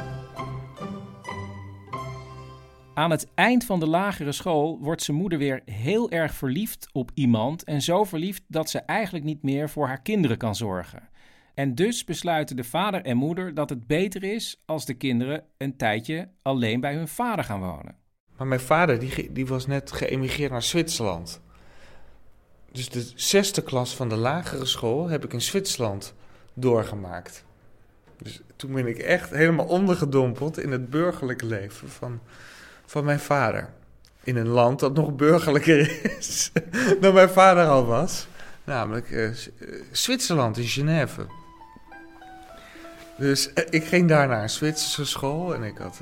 [2.94, 7.10] Aan het eind van de lagere school wordt zijn moeder weer heel erg verliefd op
[7.14, 7.64] iemand.
[7.64, 11.08] En zo verliefd dat ze eigenlijk niet meer voor haar kinderen kan zorgen.
[11.54, 15.76] En dus besluiten de vader en moeder dat het beter is als de kinderen een
[15.76, 17.96] tijdje alleen bij hun vader gaan wonen.
[18.36, 21.40] Maar mijn vader die, die was net geëmigreerd naar Zwitserland.
[22.72, 26.14] Dus de zesde klas van de lagere school heb ik in Zwitserland
[26.52, 27.44] doorgemaakt.
[28.22, 32.20] Dus toen ben ik echt helemaal ondergedompeld in het burgerlijke leven van
[32.86, 33.72] van mijn vader.
[34.22, 36.50] In een land dat nog burgerlijker is
[37.00, 38.26] dan mijn vader al was.
[38.64, 39.30] Namelijk uh,
[39.92, 41.26] Zwitserland in Genève.
[43.16, 46.00] Dus uh, ik ging daar naar een Zwitserse school en ik had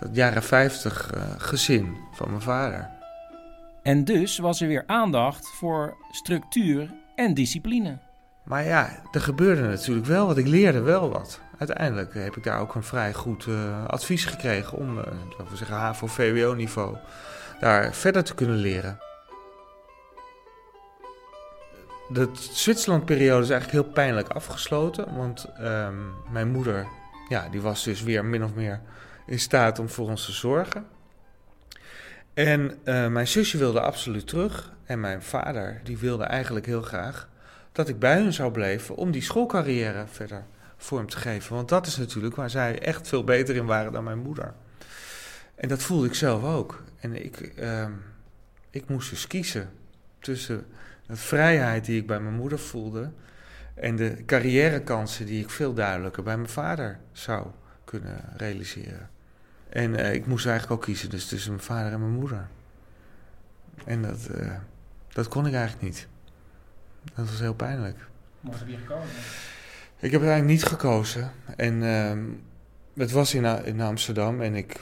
[0.00, 2.90] dat jaren 50 gezin van mijn vader.
[3.82, 7.98] En dus was er weer aandacht voor structuur en discipline.
[8.44, 10.36] Maar ja, er gebeurde natuurlijk wel wat.
[10.36, 14.78] Ik leerde wel wat uiteindelijk heb ik daar ook een vrij goed uh, advies gekregen
[14.78, 15.04] om, uh,
[15.50, 16.96] we zeggen, HAVO-VWO-niveau
[17.60, 18.98] daar verder te kunnen leren.
[22.08, 26.86] De Zwitserland-periode is eigenlijk heel pijnlijk afgesloten, want um, mijn moeder,
[27.28, 28.80] ja, die was dus weer min of meer
[29.26, 30.86] in staat om voor ons te zorgen.
[32.34, 37.28] En uh, mijn zusje wilde absoluut terug en mijn vader, die wilde eigenlijk heel graag
[37.72, 40.44] dat ik bij hun zou blijven om die schoolcarrière verder
[40.82, 41.54] vorm te geven.
[41.54, 44.54] Want dat is natuurlijk waar zij echt veel beter in waren dan mijn moeder.
[45.54, 46.82] En dat voelde ik zelf ook.
[47.00, 47.86] En ik, uh,
[48.70, 49.70] ik moest dus kiezen
[50.18, 50.66] tussen
[51.06, 53.10] de vrijheid die ik bij mijn moeder voelde
[53.74, 57.46] En de carrièrekansen die ik veel duidelijker bij mijn vader zou
[57.84, 59.10] kunnen realiseren.
[59.68, 62.48] En uh, ik moest eigenlijk ook kiezen dus tussen mijn vader en mijn moeder.
[63.84, 64.54] En dat, uh,
[65.08, 66.08] dat kon ik eigenlijk niet.
[67.14, 67.98] Dat was heel pijnlijk.
[68.40, 69.10] Wat heb je gekozen?
[70.02, 71.32] Ik heb eigenlijk niet gekozen.
[71.56, 72.12] En uh,
[72.94, 74.80] het was in, in Amsterdam en ik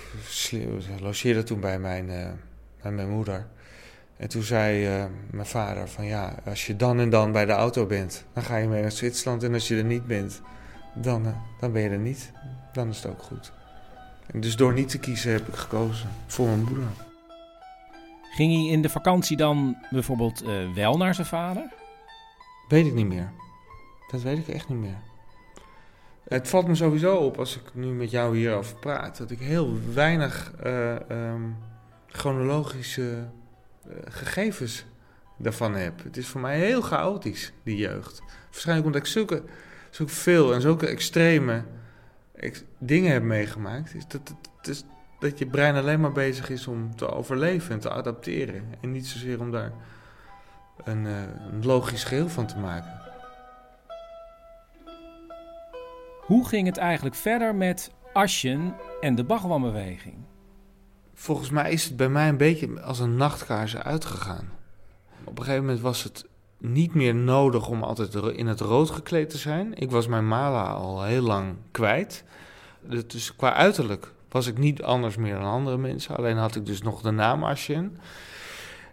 [1.00, 2.28] logeerde toen bij mijn, uh,
[2.82, 3.46] bij mijn moeder.
[4.16, 7.52] En toen zei uh, mijn vader van ja, als je dan en dan bij de
[7.52, 9.42] auto bent, dan ga je mee naar Zwitserland.
[9.42, 10.40] En als je er niet bent,
[10.94, 12.32] dan, uh, dan ben je er niet.
[12.72, 13.52] Dan is het ook goed.
[14.26, 16.88] En dus door niet te kiezen heb ik gekozen voor mijn moeder.
[18.30, 21.72] Ging hij in de vakantie dan bijvoorbeeld wel naar zijn vader?
[22.68, 23.30] Weet ik niet meer.
[24.10, 25.09] Dat weet ik echt niet meer.
[26.30, 29.78] Het valt me sowieso op als ik nu met jou hierover praat, dat ik heel
[29.94, 31.56] weinig um,
[32.06, 33.02] chronologische
[33.86, 34.84] uh, gegevens
[35.36, 36.04] daarvan heb.
[36.04, 38.22] Het is voor mij heel chaotisch, die jeugd.
[38.50, 39.42] Waarschijnlijk omdat ik zulke,
[39.90, 41.64] veel en zulke extreme
[42.34, 43.94] ex dingen heb meegemaakt.
[43.94, 44.34] Is dat,
[45.18, 48.64] dat, je brein alleen maar bezig is om te overleven en te adapteren.
[48.80, 49.72] En niet zozeer om daar
[50.84, 52.99] een, uh, een logisch geheel van te maken.
[56.30, 60.14] Hoe ging het eigenlijk verder met Asjen en de Bagwanbeweging?
[61.14, 64.50] Volgens mij is het bij mij een beetje als een nachtkaars uitgegaan.
[65.24, 66.26] Op een gegeven moment was het
[66.58, 69.74] niet meer nodig om altijd in het rood gekleed te zijn.
[69.74, 72.24] Ik was mijn mala al heel lang kwijt.
[73.06, 76.16] Dus qua uiterlijk was ik niet anders meer dan andere mensen.
[76.16, 77.98] Alleen had ik dus nog de naam Asjen.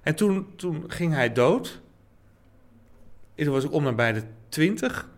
[0.01, 1.81] En toen, toen ging hij dood.
[3.35, 5.15] En toen was ik om nabij de twintig.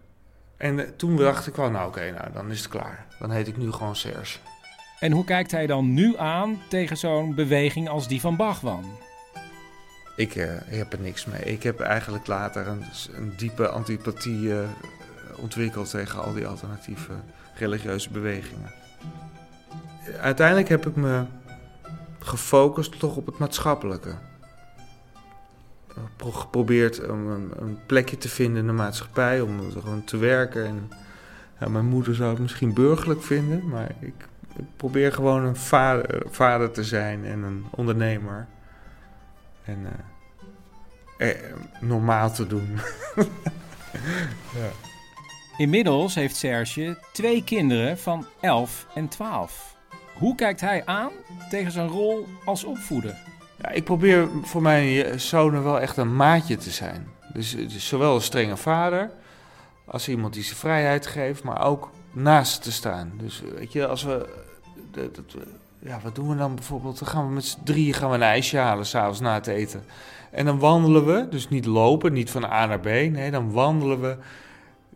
[0.59, 3.05] En toen dacht ik wel, nou oké, okay, nou, dan is het klaar.
[3.19, 4.37] Dan heet ik nu gewoon Serge.
[4.99, 8.85] En hoe kijkt hij dan nu aan tegen zo'n beweging als die van Bachwan?
[10.15, 11.41] Ik, uh, ik, heb er niks mee.
[11.41, 12.83] Ik heb eigenlijk later een,
[13.15, 14.59] een diepe antipathie uh,
[15.35, 17.13] ontwikkeld tegen al die alternatieve
[17.53, 18.71] religieuze bewegingen.
[20.21, 21.25] Uiteindelijk heb ik me
[22.19, 24.15] gefocust toch op het maatschappelijke.
[26.23, 30.65] Geprobeerd om een, een, plekje te vinden in de maatschappij, om gewoon te werken.
[30.65, 30.91] En,
[31.59, 34.13] ja, mijn moeder zou het misschien burgerlijk vinden, maar ik,
[34.75, 38.47] probeer gewoon een vader, vader, te zijn en een ondernemer.
[39.63, 39.87] En
[41.17, 41.37] uh, eh,
[41.79, 42.69] normaal te doen.
[44.59, 44.69] ja.
[45.57, 49.75] Inmiddels heeft Serge twee kinderen van 11 en 12.
[50.13, 51.11] Hoe kijkt hij aan
[51.49, 53.15] tegen zijn rol als opvoeder?
[53.61, 57.07] Ja, ik probeer voor mijn zonen wel echt een maatje te zijn.
[57.33, 59.11] Dus, dus, zowel een strenge vader
[59.85, 63.11] als iemand die zijn vrijheid geeft, maar ook naast te staan.
[63.17, 64.29] Dus weet je, als we.
[64.91, 65.21] Dat,
[65.79, 66.99] ja, wat doen we dan bijvoorbeeld?
[66.99, 69.83] Dan gaan we met z'n drieën gaan we een ijsje halen s'avonds na het eten.
[70.31, 72.85] En dan wandelen we, dus niet lopen, niet van A naar B.
[72.85, 74.17] Nee, dan wandelen we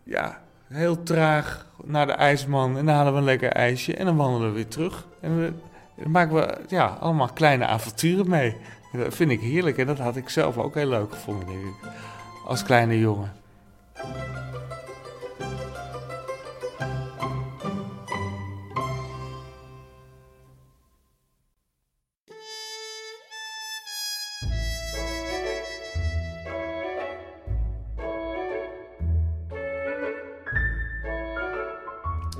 [0.04, 4.15] ja, heel traag naar de ijsman en dan halen we een lekker ijsje en dan
[4.15, 5.08] wandelen we weer terug.
[5.19, 5.54] En we,
[5.95, 8.56] dan maken we ja, allemaal kleine avonturen mee.
[8.91, 11.75] Dat vind ik heerlijk en dat had ik zelf ook heel leuk gevonden, denk ik.
[12.45, 13.42] Als kleine jongen.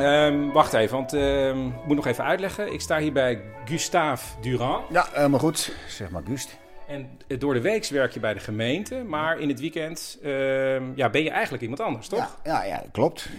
[0.04, 2.74] Um, wacht even, want um, ik moet nog even uitleggen.
[2.74, 4.86] Ik sta hier bij Gustave Durand.
[4.90, 5.76] Ja, helemaal goed.
[5.88, 6.58] Zeg maar Gust.
[6.88, 11.10] En door de week werk je bij de gemeente, maar in het weekend um, ja,
[11.10, 12.40] ben je eigenlijk iemand anders, toch?
[12.44, 13.30] Ja, ja, ja, klopt.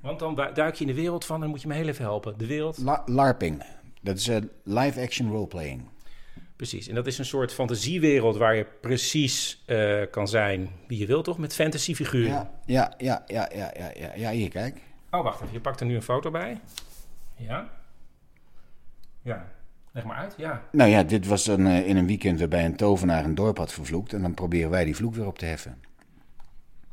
[0.00, 2.34] Want dan duik je in de wereld van, dan moet je me heel even helpen.
[2.38, 2.78] De wereld?
[2.78, 3.62] La LARPing.
[4.00, 5.82] Dat is uh, live action roleplaying.
[6.56, 11.06] Precies, en dat is een soort fantasiewereld waar je precies uh, kan zijn wie je
[11.06, 11.38] wilt, toch?
[11.38, 12.28] Met fantasyfiguren.
[12.28, 14.76] Ja, ja, ja, ja, ja, ja, ja hier kijk.
[15.14, 15.52] Oh, wacht even.
[15.52, 16.60] Je pakt er nu een foto bij.
[17.36, 17.68] Ja.
[19.22, 19.46] Ja.
[19.92, 20.62] Leg maar uit, ja.
[20.72, 23.72] Nou ja, dit was een, uh, in een weekend waarbij een tovenaar een dorp had
[23.72, 24.12] vervloekt.
[24.12, 25.82] En dan proberen wij die vloek weer op te heffen.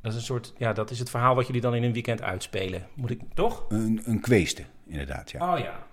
[0.01, 2.21] Dat is een soort, ja, dat is het verhaal wat jullie dan in een weekend
[2.21, 2.87] uitspelen.
[2.93, 3.65] Moet ik, toch?
[3.69, 5.53] Een, een kweeste, inderdaad, ja.
[5.53, 5.87] Oh ja.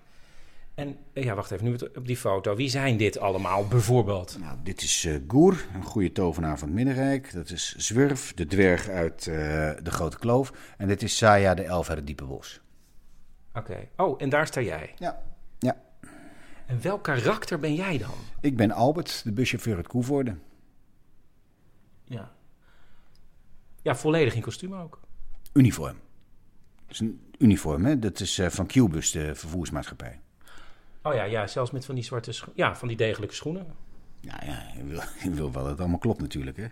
[0.78, 2.56] En ja, wacht even, nu op die foto.
[2.56, 4.38] Wie zijn dit allemaal bijvoorbeeld?
[4.40, 7.32] Nou, dit is uh, Goer, een goede tovenaar van het Middenrijk.
[7.32, 9.34] Dat is Zwurf, de dwerg uit uh,
[9.82, 10.74] de Grote Kloof.
[10.76, 12.60] En dit is Saya, de elf uit het Diepe Bos.
[13.54, 13.58] Oké.
[13.58, 13.88] Okay.
[13.96, 14.94] Oh, en daar sta jij?
[14.98, 15.22] Ja.
[15.58, 15.76] ja.
[16.66, 18.14] En welk karakter ben jij dan?
[18.40, 20.36] Ik ben Albert, de buschauffeur uit Koevoorde.
[22.04, 22.32] Ja.
[23.82, 25.00] Ja, volledig in kostuum ook.
[25.52, 25.96] Uniform.
[26.86, 27.98] Dat is een uniform, hè?
[27.98, 30.20] Dat is uh, van Qbus, de vervoersmaatschappij.
[31.08, 32.64] Oh ja, ja, zelfs met van die zwarte schoenen.
[32.64, 33.66] Ja, van die degelijke schoenen.
[34.20, 36.66] Ja, ja je, wil, je wil wel dat het allemaal klopt natuurlijk, hè?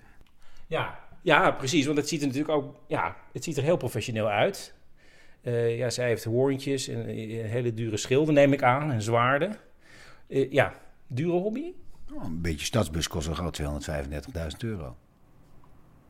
[0.67, 1.87] Ja, Ja, precies.
[1.87, 4.75] Want het ziet er natuurlijk ook ja, het ziet er heel professioneel uit.
[5.43, 9.57] Uh, ja, zij heeft hoorntjes en een hele dure schilden, neem ik aan, en zwaarden.
[10.29, 10.75] Uh, ja,
[11.07, 11.73] dure hobby?
[12.13, 14.97] Oh, een beetje stadsbus kost al gauw 235.000 euro.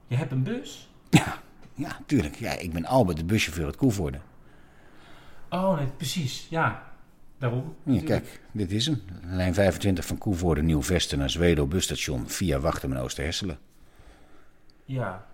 [0.07, 0.91] Je hebt een bus?
[1.11, 1.43] Ja,
[1.75, 2.35] ja, tuurlijk.
[2.35, 4.19] Ja, ik ben Albert, de buschauffeur uit Koevoorde.
[5.51, 6.47] Oh, nee, precies.
[6.51, 6.96] Ja,
[7.51, 7.75] daarom.
[7.83, 9.03] Ja, kijk, dit is hem.
[9.25, 13.59] Lijn 25 van Koevoorde, Nieuw-Vesten naar Zwedo busstation via Wachtem en Oosterhesselen.
[14.85, 15.27] Ja.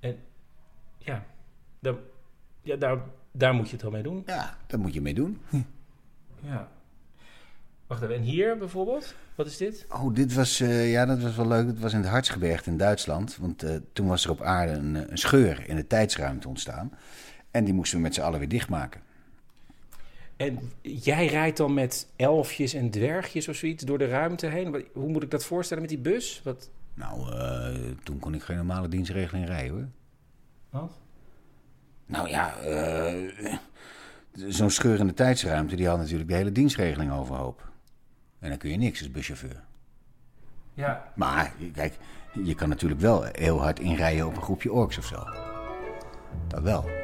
[0.00, 0.16] En
[0.98, 1.24] ja,
[1.78, 1.94] daar,
[2.62, 2.98] ja daar,
[3.32, 4.22] daar moet je het wel mee doen.
[4.26, 5.40] Ja, daar moet je mee doen.
[6.42, 6.68] Ja.
[7.86, 9.14] Wacht even, en hier bijvoorbeeld?
[9.34, 9.86] Wat is dit?
[9.88, 11.66] Oh, dit was, uh, ja, dat was wel leuk.
[11.66, 13.36] Het was in het Hartsgebergte in Duitsland.
[13.36, 16.92] Want uh, toen was er op aarde een, een, scheur in de tijdsruimte ontstaan.
[17.50, 19.00] En die moesten we met z'n allen weer dichtmaken.
[20.40, 24.86] En jij rijdt dan met elfjes en dwergjes of zoiets door de ruimte heen?
[24.92, 26.40] Hoe moet ik dat voorstellen met die bus?
[26.44, 26.70] Wat...
[26.94, 29.88] Nou, uh, toen kon ik geen normale dienstregeling rijden hoor.
[30.70, 30.98] Wat?
[32.06, 32.54] Nou ja,
[34.32, 37.68] zo'n scheur in de tijdsruimte, die had natuurlijk de hele dienstregeling overhoop.
[38.38, 39.62] En dan kun je niks als buschauffeur.
[40.74, 41.12] Ja.
[41.14, 41.94] Maar kijk,
[42.44, 45.24] je kan natuurlijk wel heel hard inrijden op een groepje orks of zo.
[46.46, 46.99] Dat wel.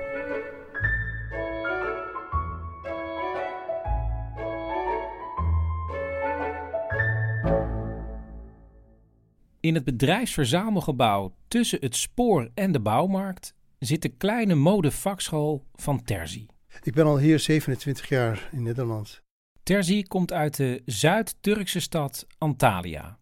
[9.60, 16.46] In het bedrijfsverzamelgebouw tussen het spoor en de bouwmarkt zit de kleine modevakschool van Terzi.
[16.82, 19.22] Ik ben al hier 27 jaar in Nederland.
[19.62, 23.18] Terzi komt uit de Zuid-Turkse stad Antalya.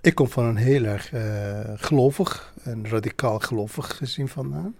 [0.00, 4.74] Ik kom van een heel erg uh, gelovig en radicaal gelovig gezin vandaan.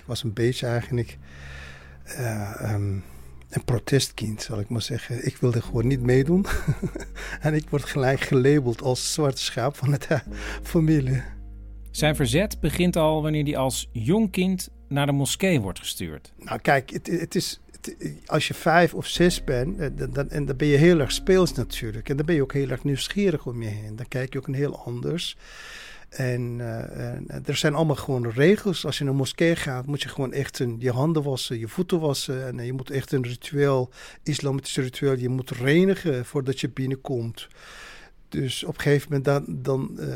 [0.00, 1.18] Ik was een beetje eigenlijk
[2.06, 3.04] uh, um,
[3.54, 5.26] een protestkind, zal ik maar zeggen.
[5.26, 6.46] Ik wilde gewoon niet meedoen.
[7.40, 10.20] en ik word gelijk gelabeld als zwarte schaap van de
[10.62, 11.22] familie.
[11.90, 16.32] Zijn verzet begint al wanneer hij als jong kind naar de moskee wordt gestuurd.
[16.38, 17.60] Nou kijk, het, het is
[18.26, 21.52] als je vijf of zes bent, eh, dan, en dan ben je heel erg speels
[21.52, 22.08] natuurlijk.
[22.08, 23.96] En dan ben je ook heel erg nieuwsgierig om je heen.
[23.96, 25.36] Dan kijk je ook een heel anders.
[26.16, 28.86] En, uh, en, er zijn allemaal gewoon regels.
[28.86, 32.00] Als je naar een moskee gaat, moet je gewoon echt je handen wassen, je voeten
[32.00, 32.46] wassen.
[32.46, 33.90] En je moet echt een ritueel,
[34.22, 37.48] islamitisch ritueel, je moet reinigen voordat je binnenkomt.
[38.34, 40.06] Dus op een gegeven moment, dan, dan, uh,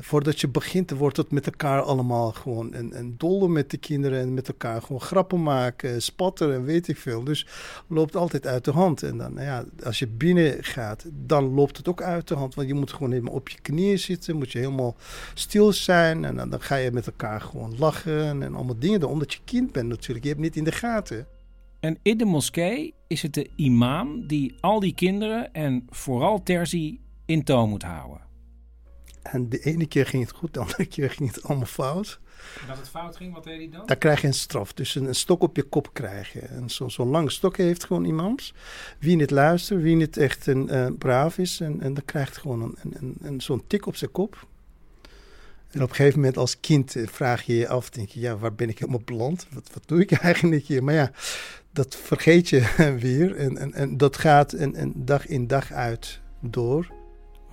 [0.00, 4.20] voordat je begint, wordt het met elkaar allemaal gewoon een, een dolle met de kinderen
[4.20, 7.24] en met elkaar gewoon grappen maken, spatten en weet ik veel.
[7.24, 7.46] Dus
[7.86, 9.02] loopt altijd uit de hand.
[9.02, 12.54] En dan, nou ja, als je binnen gaat, dan loopt het ook uit de hand.
[12.54, 14.96] Want je moet gewoon helemaal op je knieën zitten, moet je helemaal
[15.34, 16.24] stil zijn.
[16.24, 19.08] En dan, dan ga je met elkaar gewoon lachen en allemaal dingen.
[19.08, 21.26] Omdat je kind bent natuurlijk, je hebt niet in de gaten.
[21.80, 27.02] En in de moskee is het de imam die al die kinderen en vooral Terzi
[27.24, 28.22] in toon moet houden.
[29.22, 32.20] En de ene keer ging het goed, de andere keer ging het allemaal fout.
[32.62, 33.86] En als het fout ging, wat deed hij dan?
[33.86, 34.72] Dan krijg je een straf.
[34.72, 36.48] Dus een, stok op je kop krijgen.
[36.48, 38.54] En zo'n zo lange stok heeft gewoon imams.
[38.98, 41.60] Wie niet luistert, wie niet echt een, uh, braaf is.
[41.60, 44.46] En, en dan krijgt gewoon een, een, een, zo'n tik op zijn kop.
[45.70, 48.36] En op een gegeven moment als kind eh, vraag je je af, denk je, ja,
[48.36, 49.46] waar ben ik helemaal beland?
[49.52, 50.84] Wat, wat doe ik eigenlijk hier?
[50.84, 51.10] Maar ja,
[51.72, 53.36] dat vergeet je weer.
[53.36, 56.92] En, en, en dat gaat een dag in dag uit door.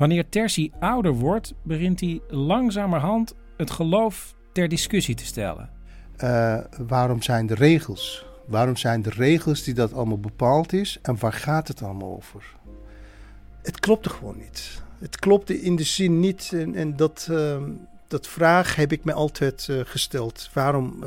[0.02, 5.70] Wanneer Tersi ouder wordt, begint hij langzamerhand het geloof ter discussie te stellen.
[6.18, 8.26] Uh, waarom zijn de regels?
[8.48, 12.56] Waarom zijn de regels die dat allemaal bepaald is en waar gaat het allemaal over?
[13.62, 14.84] Het klopte gewoon niet.
[15.00, 17.64] Het klopte in de zin niet en, en dat, uh,
[18.08, 20.50] dat vraag heb ik me altijd uh, gesteld.
[20.54, 21.00] Waarom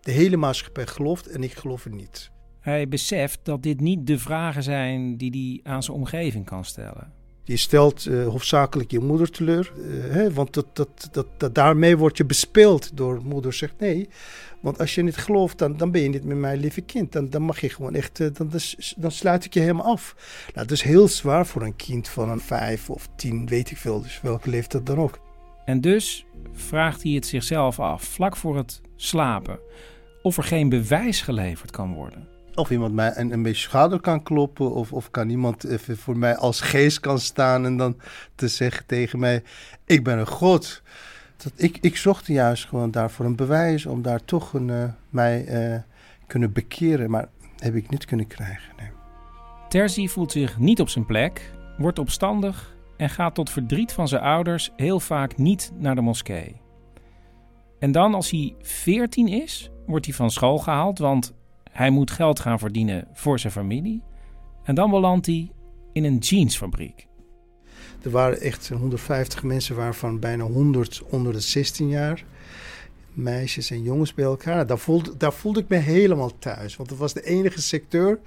[0.00, 2.30] de hele maatschappij gelooft en ik geloof het niet.
[2.60, 7.19] Hij beseft dat dit niet de vragen zijn die hij aan zijn omgeving kan stellen.
[7.50, 12.16] Je stelt uh, hoofdzakelijk je moeder teleur, uh, hè, want dat, dat, dat, daarmee word
[12.16, 14.08] je bespeeld door moeder zegt nee.
[14.60, 17.12] Want als je niet gelooft, dan, dan ben je niet met mijn lieve kind.
[17.12, 18.50] Dan, dan mag je gewoon echt, uh, dan,
[18.96, 20.14] dan sluit ik je helemaal af.
[20.54, 23.76] Nou, dat is heel zwaar voor een kind van een vijf of tien, weet ik
[23.76, 24.02] veel.
[24.02, 25.20] Dus welke leeftijd dan ook.
[25.64, 29.58] En dus vraagt hij het zichzelf af, vlak voor het slapen,
[30.22, 34.22] of er geen bewijs geleverd kan worden of iemand mij een, een beetje schouder kan
[34.22, 34.72] kloppen.
[34.72, 37.96] Of, of kan iemand even voor mij als geest kan staan en dan
[38.34, 39.42] te zeggen tegen mij:
[39.84, 40.82] Ik ben een God.
[41.36, 45.70] Dat, ik, ik zocht juist gewoon daarvoor een bewijs om daar toch een, uh, mij
[45.72, 45.78] uh,
[46.26, 47.10] kunnen bekeren.
[47.10, 48.70] Maar heb ik niet kunnen krijgen.
[49.70, 54.22] Terzi voelt zich niet op zijn plek, wordt opstandig en gaat tot verdriet van zijn
[54.22, 56.60] ouders heel vaak niet naar de moskee.
[57.78, 61.34] En dan, als hij 14 is, wordt hij van school gehaald, want
[61.70, 64.02] hij moet geld gaan verdienen voor zijn familie.
[64.62, 65.50] En dan belandt hij
[65.92, 67.06] in een jeansfabriek.
[68.02, 72.24] Er waren echt 150 mensen, waarvan bijna 100 onder de 16 jaar.
[73.12, 74.66] Meisjes en jongens bij elkaar.
[74.66, 76.76] Daar voelde, daar voelde ik me helemaal thuis.
[76.76, 78.20] Want het was de enige sector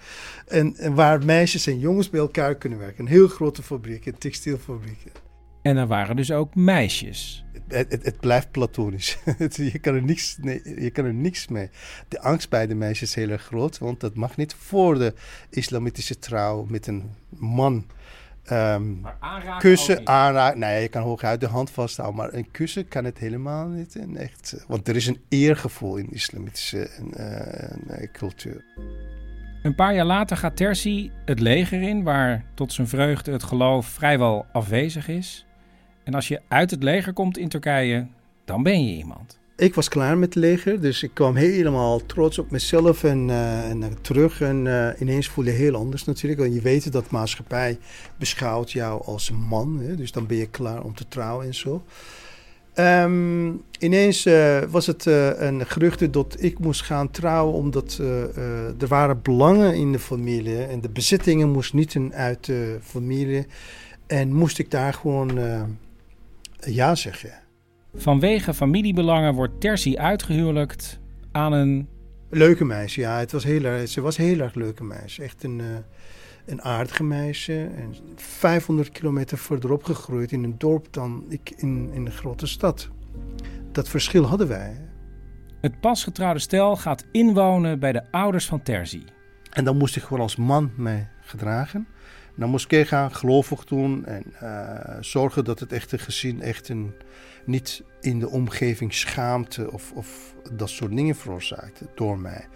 [0.47, 2.99] en, en waar meisjes en jongens bij elkaar kunnen werken.
[2.99, 5.11] Een heel grote fabriek, een textielfabriek.
[5.64, 7.45] En er waren dus ook meisjes.
[7.68, 9.18] Het, het, het blijft platonisch.
[9.72, 11.70] je, kan er niks, nee, je kan er niks mee.
[12.07, 15.14] De angst bij de meisjes is heel erg groot, want dat mag niet voor de
[15.49, 17.86] islamitische trouw met een man.
[18.51, 20.59] Um, maar aanraken kussen, aanraken.
[20.59, 23.95] Nee, je kan hooguit de hand vasthouden, maar een kussen kan het helemaal niet.
[23.95, 28.66] En echt, want er is een eergevoel in de islamitische uh, cultuur.
[29.64, 33.86] Een paar jaar later gaat Tersi het leger in, waar tot zijn vreugde het geloof
[33.86, 35.45] vrijwel afwezig is.
[36.04, 38.08] En als je uit het leger komt in Turkije,
[38.45, 39.41] dan ben je iemand.
[39.56, 43.70] Ik was klaar met het leger, dus ik kwam helemaal trots op mezelf en, uh,
[43.70, 44.41] en terug.
[44.41, 46.41] En uh, ineens voelde heel anders natuurlijk.
[46.41, 47.78] Want je weet dat maatschappij
[48.18, 49.80] beschouwt jou als man.
[49.80, 49.95] Hè?
[49.95, 51.84] Dus dan ben je klaar om te trouwen en zo.
[52.76, 54.24] Um, ineens
[54.70, 58.01] was het een geruchte dat ik moest gaan trouwen, omdat
[58.80, 63.45] er waren belangen in de familie en de bezittingen moesten niet uit de familie.
[64.08, 65.39] En moest ik daar gewoon
[66.66, 67.32] ja zeggen.
[67.93, 70.99] Vanwege familiebelangen wordt Tersi uitgehuwelijkt
[71.32, 71.88] aan een...
[72.30, 73.20] Leuke meisje, ja.
[73.20, 75.24] Het was heel erg, ze was heel erg leuke meisje.
[75.24, 75.66] Echt een, uh,
[76.45, 77.70] een aardige meisje.
[77.76, 82.89] En 500 kilometer verderop gegroeid in een dorp dan ik in, in een grote stad.
[83.72, 84.89] Dat verschil hadden wij.
[85.61, 89.03] Het pasgetrouwde stel gaat inwonen bij de ouders van Terzi.
[89.51, 91.88] En dan moest ik gewoon als man mee gedragen
[92.36, 94.69] naar moskee gaan, gelovig doen en uh,
[94.99, 96.93] zorgen dat het echte gezin echt een,
[97.45, 102.47] niet in de omgeving schaamte of, of dat soort dingen veroorzaakt door mij.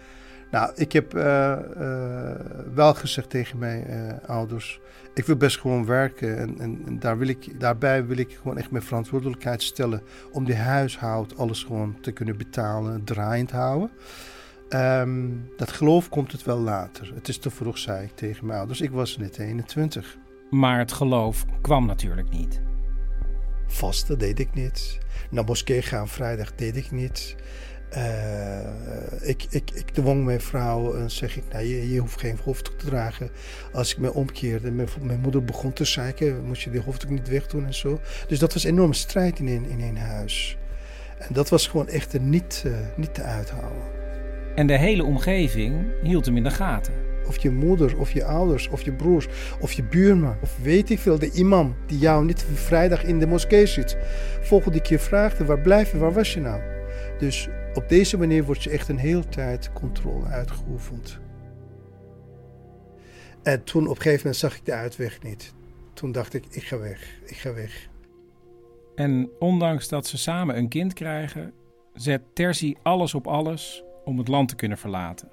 [0.50, 2.32] Nou, ik heb uh, uh,
[2.74, 4.80] wel gezegd tegen mijn ouders,
[5.14, 8.58] ik wil best gewoon werken en, en, en, daar wil ik, daarbij wil ik gewoon
[8.58, 10.02] echt mijn verantwoordelijkheid stellen
[10.32, 13.90] om die huishoud alles gewoon te kunnen betalen, draaiend houden.
[14.74, 17.12] Um, dat geloof komt het wel later.
[17.14, 18.80] Het is te vroeg, zei ik tegen mijn ouders.
[18.80, 20.18] Ik was net 21.
[20.50, 22.60] Maar het geloof kwam natuurlijk niet.
[23.66, 24.98] Vasten deed ik niet.
[25.30, 27.36] Naar moskee gaan vrijdag deed ik niet.
[27.96, 32.38] Uh, ik, ik, ik dwong mijn vrouw en zeg ik, nou, je, je hoeft geen
[32.44, 33.30] hoofddoek te dragen.
[33.72, 37.28] Als ik me omkeerde, mijn, mijn moeder begon te zeiken, moest je die hoofddoek niet
[37.28, 38.00] wegdoen en zo.
[38.26, 40.58] Dus dat was een enorme strijd in een, in een huis.
[41.18, 44.07] En dat was gewoon echt niet, uh, niet te uithouden.
[44.54, 46.94] En de hele omgeving hield hem in de gaten.
[47.26, 49.28] Of je moeder, of je ouders, of je broers,
[49.60, 50.36] of je buurman.
[50.42, 53.96] Of weet ik veel, de imam die jou niet vrijdag in de moskee zit.
[54.40, 56.62] Volgende keer vraagt, waar blijf je, waar was je nou?
[57.18, 61.18] Dus op deze manier wordt je echt een hele tijd controle uitgeoefend.
[63.42, 65.54] En toen op een gegeven moment zag ik de uitweg niet.
[65.94, 67.88] Toen dacht ik, ik ga weg, ik ga weg.
[68.94, 71.52] En ondanks dat ze samen een kind krijgen,
[71.94, 75.28] zet Terzi alles op alles om het land te kunnen verlaten.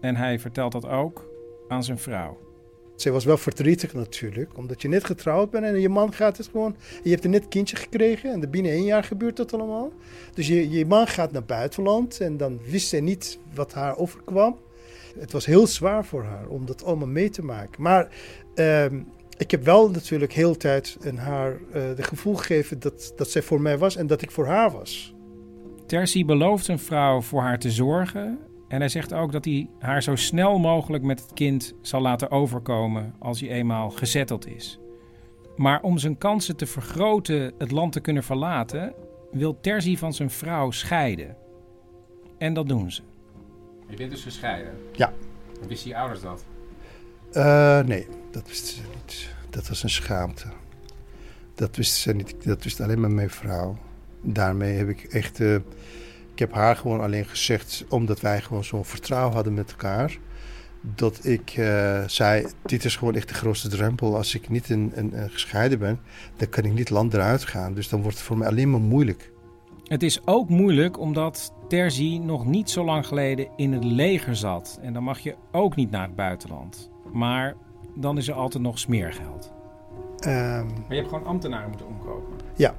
[0.00, 1.30] En hij vertelt dat ook
[1.68, 2.38] aan zijn vrouw.
[2.96, 6.48] Zij was wel verdrietig natuurlijk, omdat je net getrouwd bent en je man gaat het
[6.48, 6.76] gewoon.
[7.02, 9.92] Je hebt een net kindje gekregen en binnen één jaar gebeurt dat allemaal.
[10.34, 14.58] Dus je, je man gaat naar buitenland en dan wist zij niet wat haar overkwam.
[15.18, 17.82] Het was heel zwaar voor haar om dat allemaal mee te maken.
[17.82, 18.08] Maar
[18.54, 19.00] ehm,
[19.36, 23.42] ik heb wel natuurlijk heel tijd aan haar uh, de gevoel gegeven dat, dat zij
[23.42, 25.16] voor mij was en dat ik voor haar was.
[25.88, 28.38] Tersi belooft zijn vrouw voor haar te zorgen.
[28.68, 32.30] En hij zegt ook dat hij haar zo snel mogelijk met het kind zal laten
[32.30, 34.78] overkomen als hij eenmaal gezetteld is.
[35.56, 38.94] Maar om zijn kansen te vergroten het land te kunnen verlaten,
[39.30, 41.36] wil Terzi van zijn vrouw scheiden.
[42.38, 43.02] En dat doen ze.
[43.86, 44.72] Je bent dus gescheiden?
[44.92, 45.12] Ja.
[45.68, 46.44] Wisten je ouders dat?
[47.32, 49.34] Uh, nee, dat wisten ze niet.
[49.50, 50.46] Dat was een schaamte.
[51.54, 52.44] Dat wisten ze niet.
[52.44, 53.76] Dat wist alleen maar mijn vrouw
[54.20, 55.40] daarmee heb ik echt.
[55.40, 55.54] Uh,
[56.32, 60.18] ik heb haar gewoon alleen gezegd, omdat wij gewoon zo'n vertrouwen hadden met elkaar.
[60.80, 64.16] Dat ik uh, zei: Dit is gewoon echt de grootste drempel.
[64.16, 66.00] Als ik niet een, een, een gescheiden ben,
[66.36, 67.74] dan kan ik niet land eruit gaan.
[67.74, 69.32] Dus dan wordt het voor mij alleen maar moeilijk.
[69.84, 74.78] Het is ook moeilijk omdat Terzi nog niet zo lang geleden in het leger zat.
[74.82, 76.90] En dan mag je ook niet naar het buitenland.
[77.12, 77.54] Maar
[77.94, 79.52] dan is er altijd nog smeergeld.
[80.26, 82.34] Um, maar je hebt gewoon ambtenaren moeten omkopen.
[82.56, 82.74] Ja,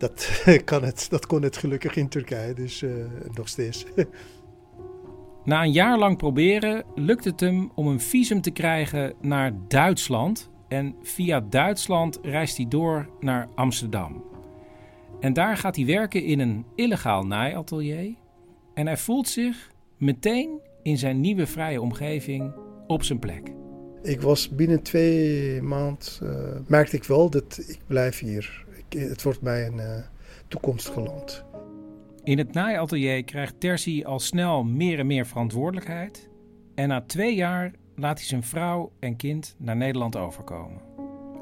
[0.00, 2.92] dat, kan het, dat kon het gelukkig in Turkije, dus uh,
[3.34, 3.84] nog steeds.
[5.44, 10.50] Na een jaar lang proberen lukt het hem om een visum te krijgen naar Duitsland.
[10.68, 14.24] En via Duitsland reist hij door naar Amsterdam.
[15.20, 18.14] En daar gaat hij werken in een illegaal naaiatelier.
[18.74, 22.52] En hij voelt zich meteen in zijn nieuwe vrije omgeving
[22.86, 23.52] op zijn plek.
[24.02, 26.30] Ik was binnen twee maanden, uh,
[26.66, 28.64] merkte ik wel dat ik blijf hier.
[28.98, 29.96] Het wordt mij een uh,
[30.48, 31.44] toekomstig land.
[32.22, 36.28] In het naaiatelier krijgt Terzi al snel meer en meer verantwoordelijkheid.
[36.74, 40.80] En na twee jaar laat hij zijn vrouw en kind naar Nederland overkomen.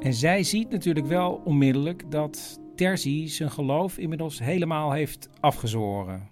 [0.01, 6.29] En zij ziet natuurlijk wel onmiddellijk dat Terzi zijn geloof inmiddels helemaal heeft afgezworen.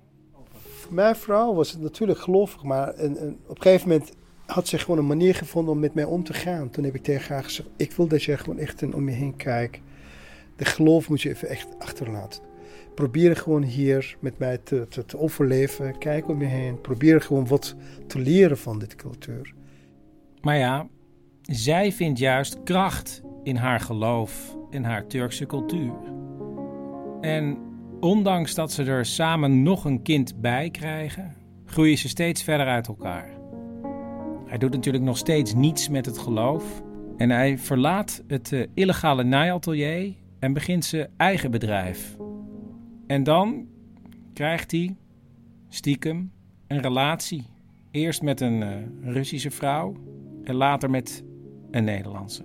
[0.53, 4.13] Voor mijn vrouw was het natuurlijk gelovig, maar een, een, op een gegeven moment
[4.47, 6.71] had ze gewoon een manier gevonden om met mij om te gaan.
[6.71, 9.37] Toen heb ik tegen haar gezegd: Ik wil dat je gewoon echt om je heen
[9.37, 9.81] kijkt.
[10.57, 12.43] De geloof moet je even echt achterlaten.
[12.95, 15.99] Probeer gewoon hier met mij te, te, overleven.
[15.99, 16.81] Kijk om je heen.
[16.81, 17.75] Probeer gewoon wat
[18.07, 19.55] te leren van dit cultuur.
[20.41, 20.89] Maar ja,
[21.43, 25.95] zij vindt juist kracht in haar geloof en haar Turkse cultuur.
[27.21, 27.59] En
[28.01, 31.35] ondanks dat ze er samen nog een kind bij krijgen,
[31.65, 33.31] groeien ze steeds verder uit elkaar.
[34.47, 36.83] Hij doet natuurlijk nog steeds niets met het geloof.
[37.17, 42.17] En hij verlaat het uh, illegale naaiatelier en begint zijn eigen bedrijf.
[43.07, 43.67] En dan
[44.33, 44.97] krijgt hij
[45.69, 46.33] stiekem
[46.67, 47.45] een relatie.
[47.91, 49.95] Eerst met een uh, Russische vrouw
[50.45, 51.25] en later met
[51.71, 52.43] een Nederlandse.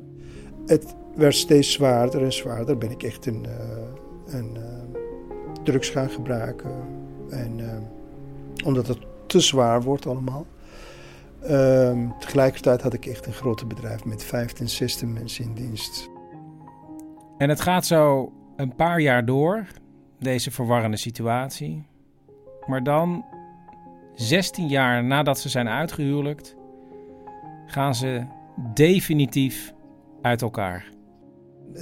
[0.66, 2.78] Het werd steeds zwaarder en zwaarder.
[2.78, 4.58] Ben ik echt een, uh, een
[5.64, 6.72] drugs gaan gebruiken.
[7.30, 7.60] En
[8.66, 10.46] omdat het te zwaar wordt allemaal.
[11.42, 16.11] Ehm, tegelijkertijd had ik echt een grote bedrijf met 15, 16 mensen in dienst.
[17.42, 19.68] En het gaat zo een paar jaar door,
[20.20, 21.86] deze verwarrende situatie.
[22.68, 23.26] Maar dan,
[24.16, 26.56] 16 jaar nadat ze zijn uitgehuwelijkt,
[27.66, 28.26] gaan ze
[28.74, 29.74] definitief
[30.22, 30.86] uit elkaar.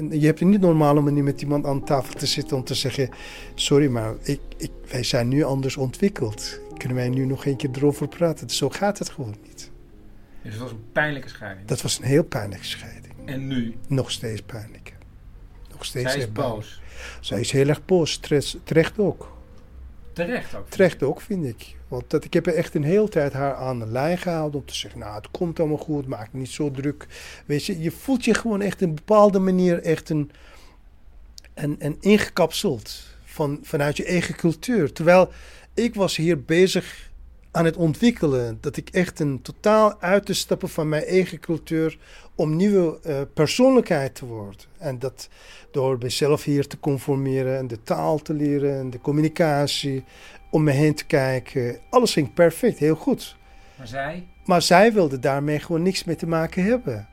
[0.09, 3.09] Je hebt een niet normale manier met iemand aan tafel te zitten om te zeggen:
[3.55, 7.69] Sorry, maar ik, ik, wij zijn nu anders ontwikkeld kunnen wij nu nog een keer
[7.73, 8.49] erover praten.
[8.49, 9.71] Zo gaat het gewoon niet.
[10.41, 11.67] Dus het was een pijnlijke scheiding?
[11.67, 13.13] Dat was een heel pijnlijke scheiding.
[13.25, 13.75] En nu?
[13.87, 14.88] Nog steeds pijnlijk.
[15.79, 16.81] Nog steeds Zij is boos?
[17.19, 18.19] Zij is heel erg boos.
[18.63, 19.37] Terecht ook.
[20.13, 20.69] Terecht ook?
[20.69, 21.75] Terecht ook, vind ik.
[21.87, 24.75] Want dat, ik heb echt een hele tijd haar aan de lijn gehouden om te
[24.75, 27.07] zeggen, nou, het komt allemaal goed, maak niet zo druk.
[27.45, 30.31] Weet je, je voelt je gewoon echt een bepaalde manier echt een,
[31.53, 34.93] een, een ingekapseld van, vanuit je eigen cultuur.
[34.93, 35.31] Terwijl
[35.73, 37.08] ik was hier bezig
[37.51, 38.57] aan het ontwikkelen.
[38.61, 41.97] Dat ik echt een totaal uit te stappen van mijn eigen cultuur
[42.35, 44.59] om nieuwe uh, persoonlijkheid te worden.
[44.77, 45.29] En dat
[45.71, 50.03] door mezelf hier te conformeren en de taal te leren en de communicatie,
[50.51, 51.79] om me heen te kijken.
[51.89, 53.35] Alles ging perfect, heel goed.
[53.77, 54.27] Maar zij?
[54.45, 57.07] Maar zij wilde daarmee gewoon niks mee te maken hebben.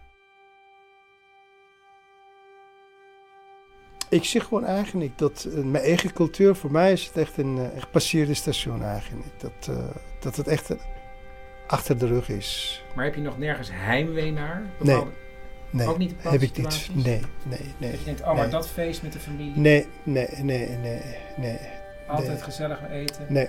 [4.08, 7.56] Ik zie gewoon eigenlijk dat uh, mijn eigen cultuur, voor mij is het echt een
[7.56, 9.28] uh, gepasseerde station eigenlijk.
[9.36, 9.76] Dat, uh,
[10.20, 10.74] dat het echt
[11.66, 12.82] achter de rug is.
[12.94, 14.62] Maar heb je nog nergens heimwee naar?
[14.78, 15.04] Bepaalde...
[15.04, 15.14] Nee.
[15.70, 16.88] Nee, ook niet heb ik niet.
[16.92, 17.90] Nee, nee, nee.
[17.90, 19.56] Dat je denkt, oh, maar dat feest met de familie?
[19.56, 21.00] Nee, nee, nee, nee,
[21.36, 21.58] nee.
[22.06, 22.42] Altijd nee.
[22.42, 23.26] gezellig eten?
[23.28, 23.48] Nee,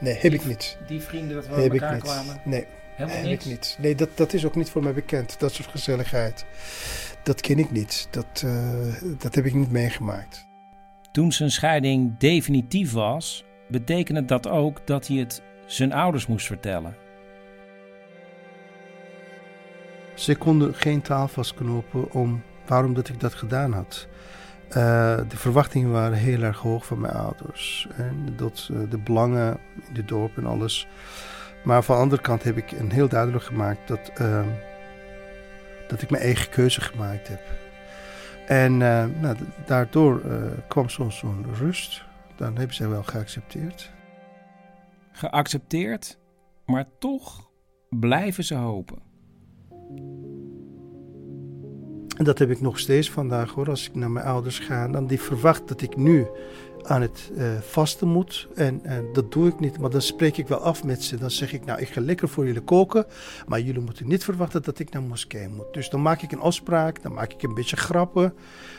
[0.00, 0.76] nee, heb ik niet.
[0.86, 2.40] Die vrienden dat we heb elkaar kwamen?
[2.44, 2.66] Nee.
[2.98, 3.44] Helemaal heb niks?
[3.44, 3.76] ik niet.
[3.80, 6.46] Nee, dat, dat is ook niet voor mij bekend, dat soort gezelligheid.
[7.22, 8.08] Dat ken ik niet.
[8.10, 10.46] Dat, uh, dat heb ik niet meegemaakt.
[11.12, 16.96] Toen zijn scheiding definitief was, betekende dat ook dat hij het zijn ouders moest vertellen.
[20.14, 24.08] Ze konden geen taal vastknopen om waarom dat ik dat gedaan had.
[24.68, 24.74] Uh,
[25.28, 27.88] de verwachtingen waren heel erg hoog van mijn ouders.
[27.96, 30.88] En dat, uh, de belangen in de dorp en alles.
[31.64, 34.46] Maar van de andere kant heb ik een heel duidelijk gemaakt dat, uh,
[35.88, 37.40] dat ik mijn eigen keuze gemaakt heb.
[38.46, 39.36] En nou,
[39.66, 40.22] daardoor
[40.68, 42.04] kwam soms zo'n rust.
[42.36, 43.90] Dan hebben zij wel geaccepteerd.
[45.12, 46.18] Geaccepteerd,
[46.66, 47.50] maar toch
[47.88, 48.98] blijven ze hopen.
[52.16, 53.68] En dat heb ik nog steeds vandaag hoor.
[53.68, 56.26] Als ik naar mijn ouders ga, dan die verwacht dat ik nu
[56.82, 58.48] aan het uh, vasten moet.
[58.54, 61.16] En, en dat doe ik niet, maar dan spreek ik wel af met ze.
[61.16, 63.06] Dan zeg ik, nou, ik ga lekker voor jullie koken,
[63.46, 65.72] maar jullie moeten niet verwachten dat ik naar moskee moet.
[65.72, 68.34] Dus dan maak ik een afspraak, dan maak ik een beetje grappen.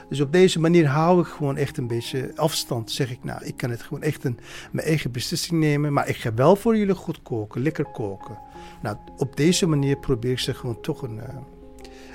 [0.10, 2.92] Dus op deze manier hou ik gewoon echt een beetje afstand.
[2.92, 4.40] Zeg ik, nou, ik kan het gewoon echt een,
[4.72, 8.38] mijn eigen beslissing nemen, maar ik ga wel voor jullie goed koken, lekker koken.
[8.82, 11.16] Nou, op deze manier probeer ik ze gewoon toch een...
[11.16, 11.24] Uh,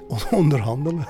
[0.30, 1.06] onderhandelen.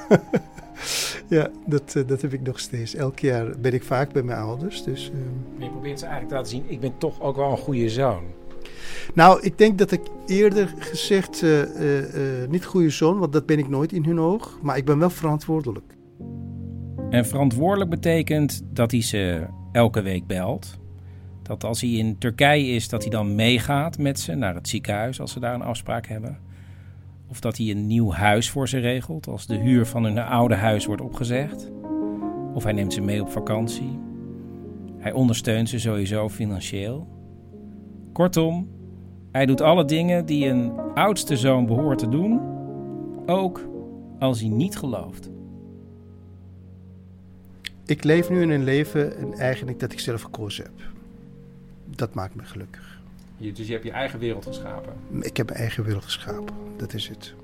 [1.29, 2.95] ja, dat, uh, dat heb ik nog steeds.
[2.95, 4.83] Elk jaar ben ik vaak bij mijn ouders.
[4.85, 5.21] Dus, uh...
[5.55, 7.89] Maar je probeert ze eigenlijk te laten zien, ik ben toch ook wel een goede
[7.89, 8.23] zoon.
[9.15, 11.63] Nou, ik denk dat ik eerder gezegd, uh,
[12.49, 14.59] niet goede zoon, want dat ben ik nooit in hun oog.
[14.63, 15.95] Maar ik ben wel verantwoordelijk.
[17.11, 20.79] En verantwoordelijk betekent dat hij ze elke week belt.
[21.43, 25.21] Dat als hij in Turkije is, dat hij dan meegaat met ze naar het ziekenhuis
[25.21, 26.39] als ze daar een afspraak hebben.
[27.27, 30.55] Of dat hij een nieuw huis voor ze regelt als de huur van hun oude
[30.55, 31.70] huis wordt opgezegd.
[32.55, 33.99] Of hij neemt ze mee op vakantie.
[34.99, 37.09] Hij ondersteunt ze sowieso financieel.
[38.12, 38.68] Kortom,
[39.31, 42.41] hij doet alle dingen die een oudste zoon behoort te doen,
[43.27, 43.68] ook
[44.18, 45.31] als hij niet gelooft.
[47.87, 50.93] Ik leef nu in een leven en eigenlijk dat ik zelf gekozen heb.
[51.97, 52.94] Dat maakt me gelukkig.
[53.45, 54.93] Je, dus je hebt je eigen wereld geschapen?
[55.21, 57.35] Ik heb mijn eigen wereld geschapen, dat is het.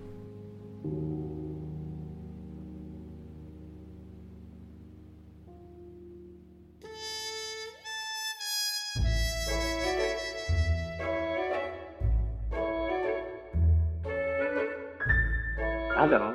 [15.95, 16.35] Hallo.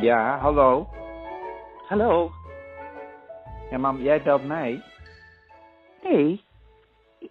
[0.00, 0.88] Ja, hallo.
[1.88, 2.32] Hallo.
[3.70, 4.82] Ja, mam, jij belt mij?
[6.02, 6.44] Nee,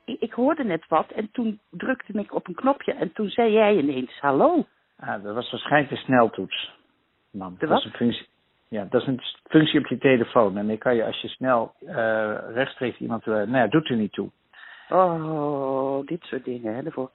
[0.05, 3.51] ik, ik hoorde net wat en toen drukte ik op een knopje en toen zei
[3.51, 4.65] jij ineens hallo.
[4.99, 6.71] Ah, dat was waarschijnlijk de sneltoets,
[7.31, 7.55] mam.
[7.59, 7.93] De Dat is wat?
[7.93, 8.27] een functie,
[8.69, 10.57] ja, dat is een functie op je telefoon.
[10.57, 13.27] En dan kan je als je snel eh, rechtstreeks iemand...
[13.27, 14.29] eh nou ja, doet er niet toe.
[14.89, 16.75] Oh, dit soort dingen.
[16.75, 16.83] Hè.
[16.83, 17.11] Daarvoor...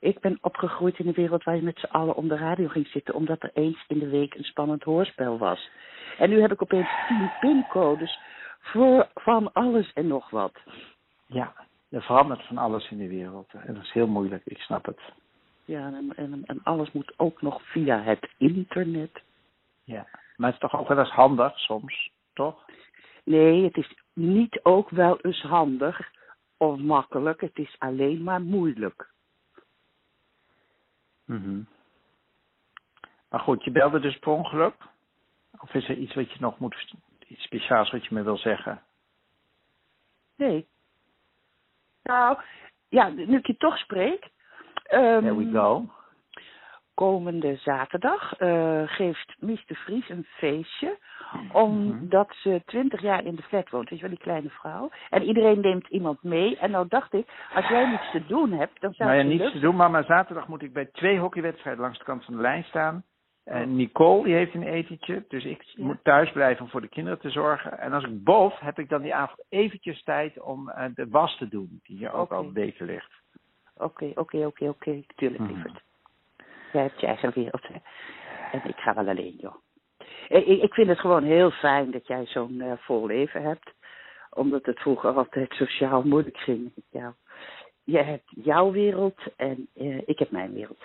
[0.00, 2.86] Ik ben opgegroeid in een wereld waar je met z'n allen om de radio ging
[2.86, 5.70] zitten, omdat er eens in de week een spannend hoorspel was.
[6.18, 8.18] En nu heb ik opeens tien pincodes
[8.60, 10.52] voor van alles en nog wat.
[11.28, 11.52] Ja,
[11.88, 13.52] er verandert van alles in de wereld.
[13.52, 15.00] En dat is heel moeilijk, ik snap het.
[15.64, 19.22] Ja, en, en, en alles moet ook nog via het internet.
[19.84, 20.06] Ja,
[20.36, 22.64] maar het is toch ook wel eens handig soms, toch?
[23.24, 26.10] Nee, het is niet ook wel eens handig
[26.56, 27.40] of makkelijk.
[27.40, 29.10] Het is alleen maar moeilijk.
[31.24, 31.62] Mhm.
[33.30, 34.74] Maar goed, je belde dus per ongeluk?
[35.58, 36.94] Of is er iets wat je nog moet,
[37.26, 38.82] iets speciaals wat je me wil zeggen?
[40.36, 40.66] Nee.
[42.08, 42.38] Nou,
[42.88, 44.28] ja, nu ik je toch spreek.
[44.82, 45.84] ehm, There we go.
[46.94, 50.98] Komende zaterdag eh, geeft Mies de Vries een feestje.
[51.52, 53.88] Omdat ze twintig jaar in de flat woont.
[53.88, 54.90] Weet je wel, die kleine vrouw.
[55.10, 56.58] En iedereen neemt iemand mee.
[56.58, 59.52] En nou dacht ik, als jij niets te doen hebt, dan zou Nou ja, niets
[59.52, 62.40] te doen, maar, maar zaterdag moet ik bij twee hockeywedstrijden langs de kant van de
[62.40, 63.04] lijn staan.
[63.48, 67.18] En Nicole die heeft een etentje, dus ik moet thuis blijven om voor de kinderen
[67.20, 67.78] te zorgen.
[67.78, 71.36] En als ik bof, heb ik dan die avond eventjes tijd om eh, de was
[71.36, 73.10] te doen, die hier ook al weken ligt.
[73.76, 75.02] Oké, oké, oké, oké.
[75.14, 75.52] Tuurlijk, Mhm.
[75.52, 75.80] lieverd.
[76.72, 77.66] Jij hebt je eigen wereld.
[77.66, 77.74] Hè?
[78.52, 79.54] En ik ga wel alleen, joh.
[80.28, 83.72] Ik, ik vind het gewoon heel fijn dat jij zo'n eh, vol leven hebt.
[84.30, 87.12] Omdat het vroeger altijd sociaal moeilijk ging met jou.
[87.84, 90.84] Je hebt jouw wereld en eh, ik heb mijn wereld.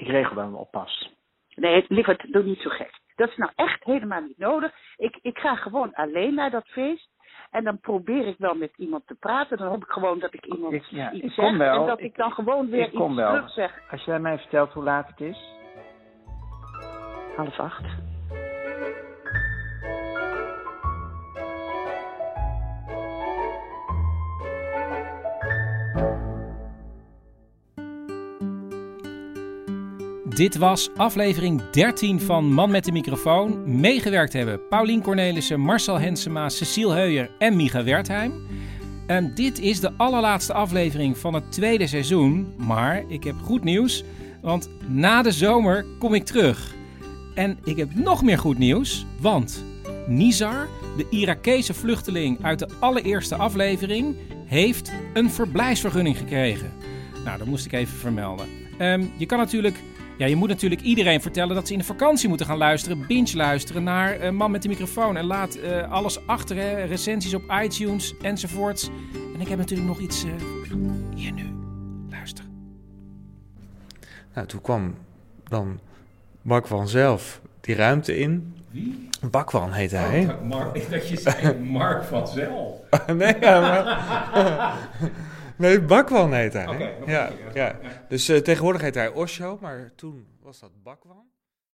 [0.00, 1.12] Ik regel wel een oppas.
[1.54, 3.00] Nee, lieverd, doe niet zo gek.
[3.16, 4.72] Dat is nou echt helemaal niet nodig.
[4.96, 7.08] Ik, ik ga gewoon alleen naar dat feest.
[7.50, 9.58] En dan probeer ik wel met iemand te praten.
[9.58, 11.44] Dan hoop ik gewoon dat ik iemand Ik, ja, iets ik zeg.
[11.44, 11.80] kom wel.
[11.80, 13.90] En dat ik, dan gewoon weer ik iets terug zeg.
[13.90, 15.38] Als jij mij vertelt hoe laat het is.
[17.36, 17.84] Half acht.
[30.34, 33.80] Dit was aflevering 13 van Man met de microfoon.
[33.80, 38.32] Meegewerkt hebben Paulien Cornelissen, Marcel Hensema, Cecile Heuyer en Micha Wertheim.
[39.06, 42.54] En dit is de allerlaatste aflevering van het tweede seizoen.
[42.56, 44.04] Maar ik heb goed nieuws,
[44.42, 46.74] want na de zomer kom ik terug.
[47.34, 49.64] En ik heb nog meer goed nieuws, want
[50.06, 56.72] Nizar, de Irakese vluchteling uit de allereerste aflevering, heeft een verblijfsvergunning gekregen.
[57.24, 58.46] Nou, dat moest ik even vermelden.
[58.78, 59.76] Ehm, je kan natuurlijk,
[60.20, 63.36] ja, je moet natuurlijk iedereen vertellen dat ze in de vakantie moeten gaan luisteren, binge
[63.36, 65.16] luisteren naar eh, Man met de microfoon.
[65.16, 68.90] En laat eh, alles achter, hè, recensies op iTunes enzovoorts.
[69.34, 70.30] En ik heb natuurlijk nog iets eh,
[71.14, 71.44] hier nu.
[72.10, 72.44] Luister.
[74.34, 74.94] Nou, toen kwam
[75.48, 75.80] dan
[76.42, 78.54] Bakwan zelf die ruimte in.
[78.70, 79.08] Wie?
[79.30, 80.36] Bakwan heette hij.
[80.44, 82.84] Mark, dat je zei Mark van Zel.
[83.16, 84.78] nee, ja, maar...
[85.60, 86.68] nee, Bakwan heet hij.
[86.68, 87.78] Oké, ja, ja.
[88.08, 91.29] Dus eh, tegenwoordig heet hij Osho, maar toen was dat Bakwan.